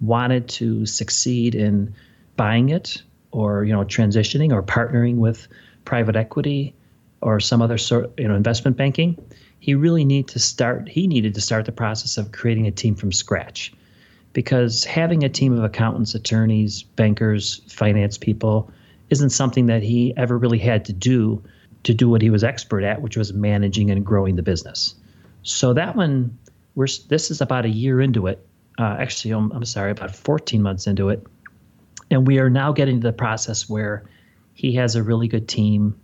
wanted 0.00 0.48
to 0.48 0.86
succeed 0.86 1.54
in 1.54 1.94
buying 2.36 2.70
it 2.70 3.02
or 3.30 3.64
you 3.64 3.72
know 3.72 3.84
transitioning 3.84 4.52
or 4.52 4.62
partnering 4.62 5.16
with 5.16 5.46
private 5.84 6.16
equity 6.16 6.74
or 7.22 7.38
some 7.40 7.62
other 7.62 7.78
sort, 7.78 8.10
you 8.18 8.26
know, 8.26 8.34
investment 8.34 8.76
banking, 8.76 9.16
he 9.62 9.76
really 9.76 10.04
need 10.04 10.26
to 10.26 10.40
start. 10.40 10.88
He 10.88 11.06
needed 11.06 11.34
to 11.34 11.40
start 11.40 11.66
the 11.66 11.72
process 11.72 12.18
of 12.18 12.32
creating 12.32 12.66
a 12.66 12.72
team 12.72 12.96
from 12.96 13.12
scratch, 13.12 13.72
because 14.32 14.84
having 14.84 15.22
a 15.22 15.28
team 15.28 15.56
of 15.56 15.62
accountants, 15.62 16.16
attorneys, 16.16 16.82
bankers, 16.82 17.62
finance 17.68 18.18
people 18.18 18.68
isn't 19.10 19.30
something 19.30 19.66
that 19.66 19.84
he 19.84 20.12
ever 20.16 20.36
really 20.36 20.58
had 20.58 20.84
to 20.86 20.92
do 20.92 21.40
to 21.84 21.94
do 21.94 22.08
what 22.08 22.22
he 22.22 22.28
was 22.28 22.42
expert 22.42 22.82
at, 22.82 23.02
which 23.02 23.16
was 23.16 23.32
managing 23.32 23.92
and 23.92 24.04
growing 24.04 24.34
the 24.34 24.42
business. 24.42 24.96
So 25.44 25.72
that 25.74 25.94
one, 25.94 26.36
we're 26.74 26.88
this 27.08 27.30
is 27.30 27.40
about 27.40 27.64
a 27.64 27.70
year 27.70 28.00
into 28.00 28.26
it. 28.26 28.44
Uh, 28.80 28.96
actually, 28.98 29.30
I'm, 29.30 29.52
I'm 29.52 29.64
sorry, 29.64 29.92
about 29.92 30.12
14 30.12 30.60
months 30.60 30.88
into 30.88 31.10
it, 31.10 31.24
and 32.10 32.26
we 32.26 32.40
are 32.40 32.50
now 32.50 32.72
getting 32.72 33.00
to 33.00 33.06
the 33.06 33.12
process 33.12 33.68
where 33.68 34.02
he 34.54 34.74
has 34.74 34.96
a 34.96 35.04
really 35.04 35.28
good 35.28 35.46
team 35.46 35.94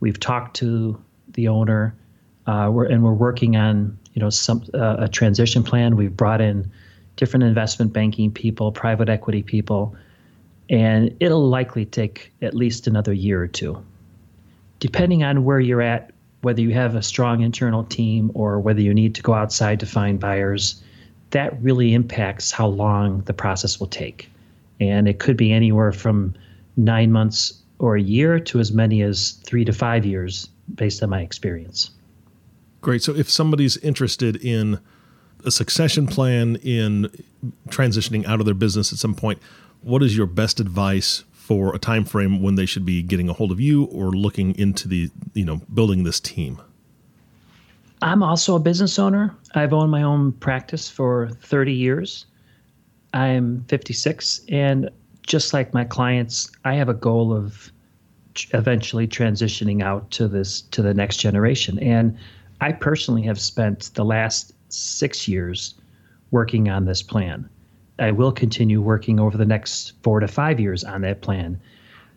We've 0.00 0.18
talked 0.18 0.56
to 0.56 1.02
the 1.28 1.48
owner, 1.48 1.94
uh, 2.50 2.68
we're, 2.68 2.86
and 2.86 3.04
we're 3.04 3.12
working 3.12 3.54
on 3.56 3.96
you 4.12 4.20
know 4.20 4.28
some 4.28 4.64
uh, 4.74 4.96
a 4.98 5.08
transition 5.08 5.62
plan. 5.62 5.94
We've 5.94 6.16
brought 6.16 6.40
in 6.40 6.70
different 7.14 7.44
investment 7.44 7.92
banking 7.92 8.32
people, 8.32 8.72
private 8.72 9.08
equity 9.08 9.42
people, 9.42 9.94
and 10.68 11.14
it'll 11.20 11.48
likely 11.48 11.84
take 11.84 12.32
at 12.42 12.54
least 12.54 12.88
another 12.88 13.12
year 13.12 13.40
or 13.40 13.46
two, 13.46 13.80
depending 14.80 15.22
on 15.22 15.44
where 15.44 15.60
you're 15.60 15.82
at, 15.82 16.10
whether 16.42 16.60
you 16.60 16.70
have 16.70 16.96
a 16.96 17.02
strong 17.02 17.42
internal 17.42 17.84
team 17.84 18.32
or 18.34 18.58
whether 18.58 18.80
you 18.80 18.92
need 18.92 19.14
to 19.14 19.22
go 19.22 19.32
outside 19.32 19.78
to 19.78 19.86
find 19.86 20.18
buyers. 20.18 20.82
That 21.30 21.62
really 21.62 21.94
impacts 21.94 22.50
how 22.50 22.66
long 22.66 23.20
the 23.26 23.32
process 23.32 23.78
will 23.78 23.86
take, 23.86 24.28
and 24.80 25.06
it 25.06 25.20
could 25.20 25.36
be 25.36 25.52
anywhere 25.52 25.92
from 25.92 26.34
nine 26.76 27.12
months 27.12 27.62
or 27.78 27.94
a 27.94 28.02
year 28.02 28.40
to 28.40 28.58
as 28.58 28.72
many 28.72 29.02
as 29.02 29.38
three 29.44 29.64
to 29.64 29.72
five 29.72 30.04
years 30.04 30.48
based 30.74 31.00
on 31.04 31.10
my 31.10 31.20
experience. 31.20 31.92
Great. 32.80 33.02
So 33.02 33.14
if 33.14 33.30
somebody's 33.30 33.76
interested 33.78 34.36
in 34.36 34.80
a 35.44 35.50
succession 35.50 36.06
plan 36.06 36.56
in 36.56 37.10
transitioning 37.68 38.26
out 38.26 38.40
of 38.40 38.46
their 38.46 38.54
business 38.54 38.92
at 38.92 38.98
some 38.98 39.14
point, 39.14 39.38
what 39.82 40.02
is 40.02 40.16
your 40.16 40.26
best 40.26 40.60
advice 40.60 41.24
for 41.32 41.74
a 41.74 41.78
time 41.78 42.04
frame 42.04 42.42
when 42.42 42.54
they 42.54 42.66
should 42.66 42.84
be 42.84 43.02
getting 43.02 43.28
a 43.28 43.32
hold 43.32 43.50
of 43.50 43.60
you 43.60 43.84
or 43.84 44.10
looking 44.10 44.56
into 44.58 44.86
the, 44.88 45.10
you 45.34 45.44
know, 45.44 45.56
building 45.72 46.04
this 46.04 46.20
team? 46.20 46.60
I'm 48.02 48.22
also 48.22 48.56
a 48.56 48.60
business 48.60 48.98
owner. 48.98 49.34
I've 49.54 49.72
owned 49.72 49.90
my 49.90 50.02
own 50.02 50.32
practice 50.32 50.88
for 50.88 51.28
30 51.42 51.72
years. 51.72 52.26
I'm 53.12 53.64
56 53.68 54.42
and 54.48 54.88
just 55.26 55.52
like 55.52 55.74
my 55.74 55.84
clients, 55.84 56.50
I 56.64 56.74
have 56.74 56.88
a 56.88 56.94
goal 56.94 57.32
of 57.32 57.70
eventually 58.52 59.06
transitioning 59.06 59.82
out 59.82 60.10
to 60.12 60.28
this 60.28 60.62
to 60.62 60.82
the 60.82 60.94
next 60.94 61.18
generation. 61.18 61.78
And 61.78 62.16
I 62.60 62.72
personally 62.72 63.22
have 63.22 63.40
spent 63.40 63.90
the 63.94 64.04
last 64.04 64.52
six 64.68 65.26
years 65.26 65.74
working 66.30 66.68
on 66.68 66.84
this 66.84 67.02
plan. 67.02 67.48
I 67.98 68.12
will 68.12 68.32
continue 68.32 68.80
working 68.80 69.20
over 69.20 69.36
the 69.36 69.44
next 69.44 69.92
four 70.02 70.20
to 70.20 70.28
five 70.28 70.60
years 70.60 70.84
on 70.84 71.02
that 71.02 71.22
plan. 71.22 71.60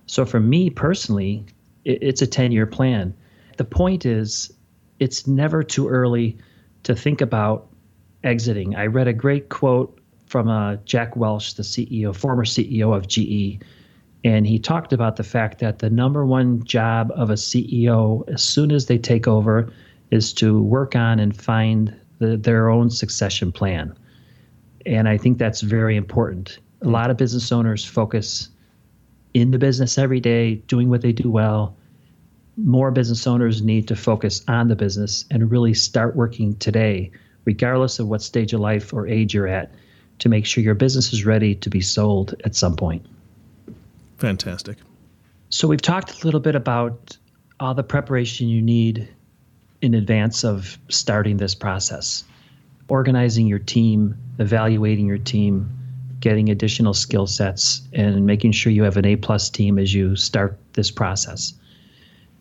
So 0.05 0.25
for 0.25 0.39
me 0.39 0.69
personally, 0.69 1.45
it's 1.85 2.21
a 2.21 2.27
10 2.27 2.51
year 2.51 2.65
plan. 2.65 3.13
The 3.57 3.65
point 3.65 4.05
is, 4.05 4.51
it's 4.99 5.27
never 5.27 5.63
too 5.63 5.87
early 5.89 6.37
to 6.83 6.95
think 6.95 7.21
about 7.21 7.67
exiting. 8.23 8.75
I 8.75 8.85
read 8.85 9.07
a 9.07 9.13
great 9.13 9.49
quote 9.49 9.99
from 10.25 10.47
uh, 10.47 10.77
Jack 10.85 11.15
Welch, 11.15 11.55
the 11.55 11.63
CEO, 11.63 12.15
former 12.15 12.45
CEO 12.45 12.95
of 12.95 13.07
GE, 13.07 13.61
and 14.23 14.47
he 14.47 14.57
talked 14.57 14.93
about 14.93 15.17
the 15.17 15.23
fact 15.23 15.59
that 15.59 15.79
the 15.79 15.89
number 15.89 16.25
one 16.25 16.63
job 16.63 17.11
of 17.15 17.29
a 17.29 17.33
CEO, 17.33 18.27
as 18.29 18.41
soon 18.41 18.71
as 18.71 18.85
they 18.85 18.97
take 18.97 19.27
over, 19.27 19.71
is 20.13 20.31
to 20.31 20.61
work 20.61 20.95
on 20.95 21.19
and 21.19 21.35
find 21.35 21.93
the, 22.19 22.37
their 22.37 22.69
own 22.69 22.91
succession 22.91 23.51
plan. 23.51 23.97
And 24.85 25.09
I 25.09 25.17
think 25.17 25.39
that's 25.39 25.61
very 25.61 25.95
important. 25.97 26.59
A 26.83 26.87
lot 26.87 27.09
of 27.09 27.17
business 27.17 27.51
owners 27.51 27.83
focus 27.83 28.49
in 29.33 29.49
the 29.49 29.57
business 29.57 29.97
every 29.97 30.19
day, 30.19 30.55
doing 30.67 30.87
what 30.89 31.01
they 31.01 31.13
do 31.13 31.31
well. 31.31 31.75
More 32.57 32.91
business 32.91 33.25
owners 33.25 33.63
need 33.63 33.87
to 33.87 33.95
focus 33.95 34.43
on 34.47 34.67
the 34.67 34.75
business 34.75 35.25
and 35.31 35.49
really 35.49 35.73
start 35.73 36.15
working 36.15 36.55
today, 36.57 37.09
regardless 37.45 37.97
of 37.97 38.07
what 38.07 38.21
stage 38.21 38.53
of 38.53 38.59
life 38.59 38.93
or 38.93 39.07
age 39.07 39.33
you're 39.33 39.47
at 39.47 39.71
to 40.19 40.29
make 40.29 40.45
sure 40.45 40.63
your 40.63 40.75
business 40.75 41.11
is 41.11 41.25
ready 41.25 41.55
to 41.55 41.71
be 41.71 41.81
sold 41.81 42.35
at 42.45 42.53
some 42.53 42.75
point. 42.75 43.03
Fantastic. 44.19 44.77
So, 45.49 45.67
we've 45.67 45.81
talked 45.81 46.21
a 46.21 46.25
little 46.25 46.39
bit 46.39 46.53
about 46.53 47.17
all 47.59 47.73
the 47.73 47.83
preparation 47.83 48.47
you 48.47 48.61
need 48.61 49.07
in 49.83 49.93
advance 49.93 50.45
of 50.45 50.79
starting 50.87 51.35
this 51.37 51.53
process. 51.53 52.23
Organizing 52.87 53.47
your 53.47 53.59
team, 53.59 54.17
evaluating 54.39 55.05
your 55.05 55.17
team, 55.17 55.69
getting 56.21 56.47
additional 56.47 56.93
skill 56.93 57.27
sets, 57.27 57.81
and 57.91 58.25
making 58.25 58.53
sure 58.53 58.71
you 58.71 58.83
have 58.83 58.95
an 58.95 59.05
A 59.05 59.17
plus 59.17 59.49
team 59.49 59.77
as 59.77 59.93
you 59.93 60.15
start 60.15 60.57
this 60.71 60.89
process. 60.89 61.53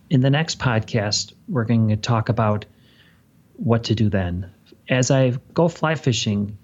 In 0.09 0.21
the 0.21 0.31
next 0.31 0.61
podcast, 0.61 1.33
we're 1.49 1.65
going 1.65 1.89
to 1.89 1.97
talk 1.97 2.29
about 2.29 2.65
what 3.57 3.83
to 3.85 3.95
do 3.97 4.09
then. 4.09 4.49
As 4.89 5.11
I 5.11 5.31
go 5.53 5.67
fly 5.67 5.97
fishing, 5.97 6.57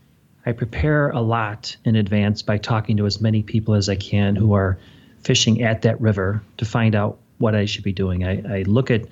I 0.47 0.53
prepare 0.53 1.11
a 1.11 1.21
lot 1.21 1.77
in 1.85 1.97
advance 1.97 2.41
by 2.41 2.57
talking 2.57 2.97
to 2.99 3.07
as 3.07 3.21
many 3.21 3.43
people 3.43 3.75
as 3.75 3.88
I 3.88 3.97
can 3.97 4.37
who 4.37 4.53
are 4.55 4.79
fishing 5.25 5.61
at 5.61 5.83
that 5.83 6.01
river 6.01 6.41
to 6.59 6.64
find 6.64 6.95
out 6.95 7.19
what 7.38 7.57
I 7.57 7.64
should 7.64 7.85
be 7.85 7.93
doing. 7.93 8.25
I, 8.25 8.59
I 8.59 8.62
look 8.62 8.93
at 8.93 9.03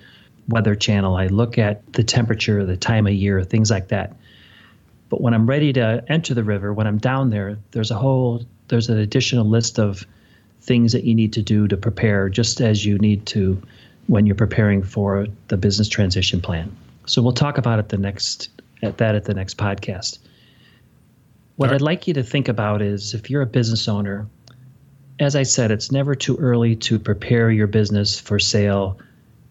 Weather 0.48 0.74
Channel, 0.74 1.16
I 1.16 1.26
look 1.26 1.59
at 1.59 1.92
the 1.92 2.04
temperature, 2.04 2.64
the 2.64 2.76
time 2.76 3.06
of 3.06 3.12
year, 3.12 3.42
things 3.42 3.70
like 3.70 3.88
that. 3.88 4.16
But 5.09 5.20
when 5.20 5.35
I'm 5.35 5.46
ready 5.46 5.72
to 5.74 6.04
enter 6.09 6.35
the 6.35 6.44
river, 6.44 6.72
when 6.72 6.87
I'm 6.87 6.98
down 6.98 7.30
there, 7.30 7.59
there's 7.72 7.90
a 7.90 7.96
whole 7.96 8.44
there's 8.68 8.88
an 8.88 8.98
additional 8.98 9.44
list 9.44 9.78
of 9.78 10.04
things 10.61 10.92
that 10.92 11.04
you 11.04 11.14
need 11.14 11.32
to 11.35 11.42
do 11.42 11.68
to 11.68 11.76
prepare, 11.76 12.28
just 12.28 12.61
as 12.61 12.85
you 12.85 12.98
need 12.98 13.24
to 13.26 13.62
when 14.09 14.26
you're 14.26 14.35
preparing 14.35 14.82
for 14.82 15.26
the 15.48 15.56
business 15.56 15.88
transition 15.88 16.40
plan. 16.40 16.76
So 17.06 17.22
we'll 17.22 17.32
talk 17.32 17.59
about 17.59 17.78
it 17.78 17.88
the 17.88 17.98
next 17.98 18.48
at 18.82 18.98
that 18.98 19.14
at 19.14 19.24
the 19.24 19.35
next 19.35 19.56
podcast. 19.56 20.18
What 21.56 21.70
right. 21.70 21.76
I'd 21.76 21.82
like 21.82 22.06
you 22.06 22.14
to 22.14 22.22
think 22.22 22.48
about 22.48 22.82
is 22.82 23.14
if 23.14 23.30
you're 23.30 23.42
a 23.42 23.46
business 23.46 23.88
owner, 23.88 24.26
as 25.18 25.35
I 25.35 25.44
said, 25.44 25.70
it's 25.70 25.90
never 25.90 26.14
too 26.14 26.37
early 26.37 26.76
to 26.76 26.98
prepare 26.98 27.50
your 27.50 27.66
business 27.66 28.20
for 28.20 28.38
sale, 28.38 28.98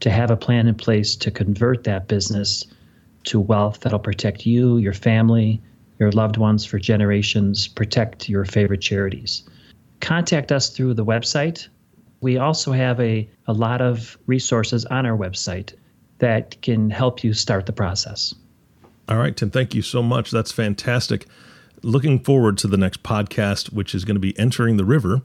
to 0.01 0.09
have 0.09 0.31
a 0.31 0.37
plan 0.37 0.67
in 0.67 0.75
place 0.75 1.15
to 1.17 1.31
convert 1.31 1.83
that 1.85 2.07
business 2.07 2.65
to 3.25 3.39
wealth 3.39 3.79
that'll 3.81 3.99
protect 3.99 4.45
you, 4.45 4.77
your 4.77 4.93
family, 4.93 5.61
your 5.99 6.11
loved 6.11 6.37
ones 6.37 6.65
for 6.65 6.79
generations, 6.79 7.67
protect 7.67 8.29
your 8.29 8.45
favorite 8.45 8.81
charities. 8.81 9.43
Contact 10.01 10.51
us 10.51 10.69
through 10.69 10.93
the 10.93 11.05
website. 11.05 11.67
We 12.21 12.37
also 12.37 12.71
have 12.71 12.99
a, 12.99 13.29
a 13.47 13.53
lot 13.53 13.81
of 13.81 14.17
resources 14.27 14.85
on 14.85 15.05
our 15.05 15.17
website 15.17 15.73
that 16.19 16.61
can 16.61 16.89
help 16.89 17.23
you 17.23 17.33
start 17.33 17.65
the 17.65 17.73
process. 17.73 18.33
All 19.07 19.17
right, 19.17 19.35
Tim, 19.35 19.51
thank 19.51 19.75
you 19.75 19.81
so 19.81 20.01
much. 20.01 20.31
That's 20.31 20.51
fantastic. 20.51 21.27
Looking 21.81 22.19
forward 22.19 22.57
to 22.59 22.67
the 22.67 22.77
next 22.77 23.03
podcast, 23.03 23.71
which 23.71 23.93
is 23.93 24.05
going 24.05 24.15
to 24.15 24.21
be 24.21 24.37
Entering 24.39 24.77
the 24.77 24.85
River. 24.85 25.21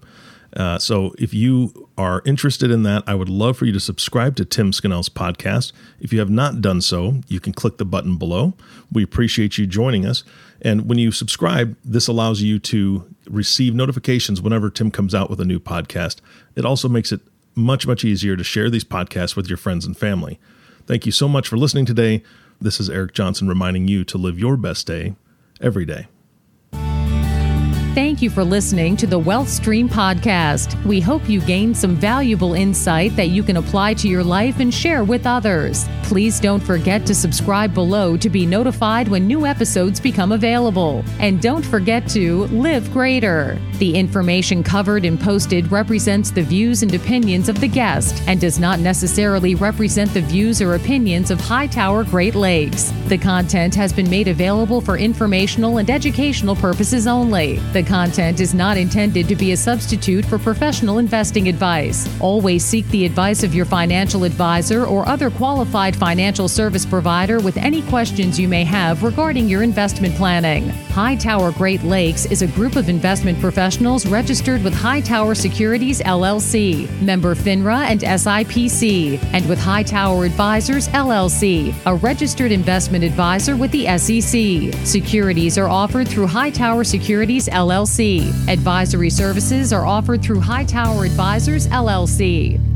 Uh, 0.57 0.79
so 0.79 1.15
if 1.19 1.33
you 1.33 1.89
are 1.97 2.23
interested 2.25 2.71
in 2.71 2.83
that, 2.83 3.05
I 3.07 3.15
would 3.15 3.29
love 3.29 3.57
for 3.57 3.67
you 3.67 3.73
to 3.73 3.81
subscribe 3.81 4.37
to 4.37 4.45
Tim 4.45 4.73
Scannell's 4.73 5.09
podcast. 5.09 5.73
If 6.01 6.13
you 6.13 6.19
have 6.19 6.31
not 6.31 6.61
done 6.61 6.81
so, 6.81 7.21
you 7.29 7.41
can 7.41 7.53
click 7.53 7.79
the 7.79 7.85
button 7.85 8.17
below. 8.17 8.55
We 8.91 9.03
appreciate 9.03 9.59
you 9.59 9.67
joining 9.67 10.05
us. 10.05 10.25
And 10.63 10.89
when 10.89 10.99
you 10.99 11.13
subscribe, 11.13 11.77
this 11.85 12.09
allows 12.09 12.43
you 12.43 12.59
to 12.59 13.07
receive 13.29 13.75
notifications 13.75 14.43
whenever 14.43 14.71
Tim 14.71 14.91
comes 14.91 15.15
out 15.15 15.31
with 15.31 15.41
a 15.41 15.45
new 15.45 15.61
podcast. 15.61 16.17
It 16.57 16.65
also 16.65 16.89
makes 16.89 17.13
it 17.13 17.21
much, 17.55 17.87
much 17.87 18.05
easier 18.05 18.37
to 18.37 18.45
share 18.45 18.71
these 18.71 18.85
podcasts 18.85 19.37
with 19.37 19.49
your 19.49 19.57
friends 19.57 19.85
and 19.85 19.97
family. 19.97 20.39
Thank 20.87 21.07
you 21.07 21.13
so 21.13 21.29
much 21.29 21.49
for 21.49 21.57
listening 21.57 21.87
today. 21.87 22.23
This 22.61 22.81
is 22.81 22.91
Eric 22.91 23.15
Johnson 23.15 23.49
reminding 23.49 23.89
you 23.89 24.05
to 24.05 24.19
live 24.19 24.39
your 24.39 24.57
best 24.57 24.87
day 24.87 25.15
every 25.61 25.85
day. 25.85 26.09
Thank 27.93 28.23
you 28.23 28.31
for 28.31 28.45
listening 28.45 28.97
to 28.99 29.07
the 29.09 29.19
Wealth 29.19 29.49
Stream 29.49 29.89
podcast. 29.89 30.81
We 30.85 31.01
hope 31.01 31.29
you 31.29 31.41
gained 31.41 31.77
some 31.77 31.97
valuable 31.97 32.55
insight 32.55 33.17
that 33.17 33.31
you 33.31 33.43
can 33.43 33.57
apply 33.57 33.95
to 33.95 34.07
your 34.07 34.23
life 34.23 34.61
and 34.61 34.73
share 34.73 35.03
with 35.03 35.27
others. 35.27 35.89
Please 36.05 36.39
don't 36.39 36.61
forget 36.61 37.05
to 37.07 37.15
subscribe 37.17 37.75
below 37.75 38.17
to 38.17 38.31
be 38.31 38.47
notified 38.47 39.09
when 39.09 39.27
new 39.27 39.45
episodes 39.45 39.99
become 39.99 40.31
available. 40.31 41.05
And 41.19 41.43
don't 41.43 41.65
forget 41.65 42.09
to 42.11 42.45
live 42.47 42.93
greater. 42.93 43.59
The 43.79 43.97
information 43.97 44.63
covered 44.63 45.05
and 45.05 45.19
posted 45.19 45.73
represents 45.73 46.31
the 46.31 46.43
views 46.43 46.83
and 46.83 46.95
opinions 46.95 47.49
of 47.49 47.61
the 47.61 47.69
guest 47.69 48.23
and 48.29 48.41
does 48.41 48.59
not 48.61 48.79
necessarily 48.79 49.57
represent 49.57 50.13
the 50.15 50.21
views 50.21 50.61
or 50.61 50.75
opinions 50.75 51.31
of 51.31 51.41
Hightower 51.41 52.05
Great 52.05 52.35
Lakes. 52.35 52.93
The 53.07 53.19
content 53.19 53.75
has 53.75 53.93
been 53.93 54.11
made 54.11 54.29
available 54.29 54.81
for 54.81 54.97
informational 54.97 55.79
and 55.79 55.91
educational 55.91 56.55
purposes 56.55 57.07
only. 57.07 57.59
The 57.73 57.80
the 57.81 57.89
content 57.89 58.41
is 58.41 58.53
not 58.53 58.77
intended 58.77 59.27
to 59.27 59.35
be 59.35 59.53
a 59.53 59.57
substitute 59.57 60.23
for 60.27 60.39
professional 60.39 60.99
investing 60.99 61.49
advice. 61.49 62.07
Always 62.21 62.63
seek 62.63 62.87
the 62.89 63.07
advice 63.07 63.43
of 63.43 63.55
your 63.55 63.65
financial 63.65 64.25
advisor 64.25 64.85
or 64.85 65.09
other 65.09 65.31
qualified 65.31 65.97
financial 65.97 66.47
service 66.47 66.85
provider 66.85 67.41
with 67.41 67.57
any 67.57 67.81
questions 67.83 68.39
you 68.39 68.49
may 68.49 68.65
have 68.65 69.03
regarding 69.03 69.49
your 69.49 69.63
investment 69.63 70.15
planning. 70.17 70.69
Hightower 70.91 71.53
Great 71.53 71.83
Lakes 71.83 72.27
is 72.27 72.43
a 72.43 72.49
group 72.49 72.77
of 72.77 72.91
investment 72.91 73.41
professionals 73.41 74.05
registered 74.05 74.63
with 74.63 74.75
Hightower 74.75 75.35
Securities 75.35 76.01
LLC, 76.01 76.87
member 77.01 77.35
FINRA 77.35 77.87
and 77.89 78.01
SIPC, 78.01 79.23
and 79.33 79.49
with 79.49 79.59
Hightower 79.59 80.27
Advisors 80.27 80.89
LLC, 80.89 81.75
a 81.87 81.95
registered 81.95 82.53
investment 82.53 83.05
advisor 83.05 83.57
with 83.57 83.71
the 83.71 83.87
SEC. 83.97 84.87
Securities 84.87 85.57
are 85.57 85.69
offered 85.69 86.07
through 86.07 86.27
Hightower 86.27 86.85
Securities 86.85 87.49
LLC. 87.49 87.70
LLC. 87.71 88.49
Advisory 88.49 89.11
services 89.11 89.73
are 89.73 89.87
offered 89.87 90.21
through 90.23 90.41
Hightower 90.41 91.05
Advisors 91.05 91.69
LLC. 91.69 92.70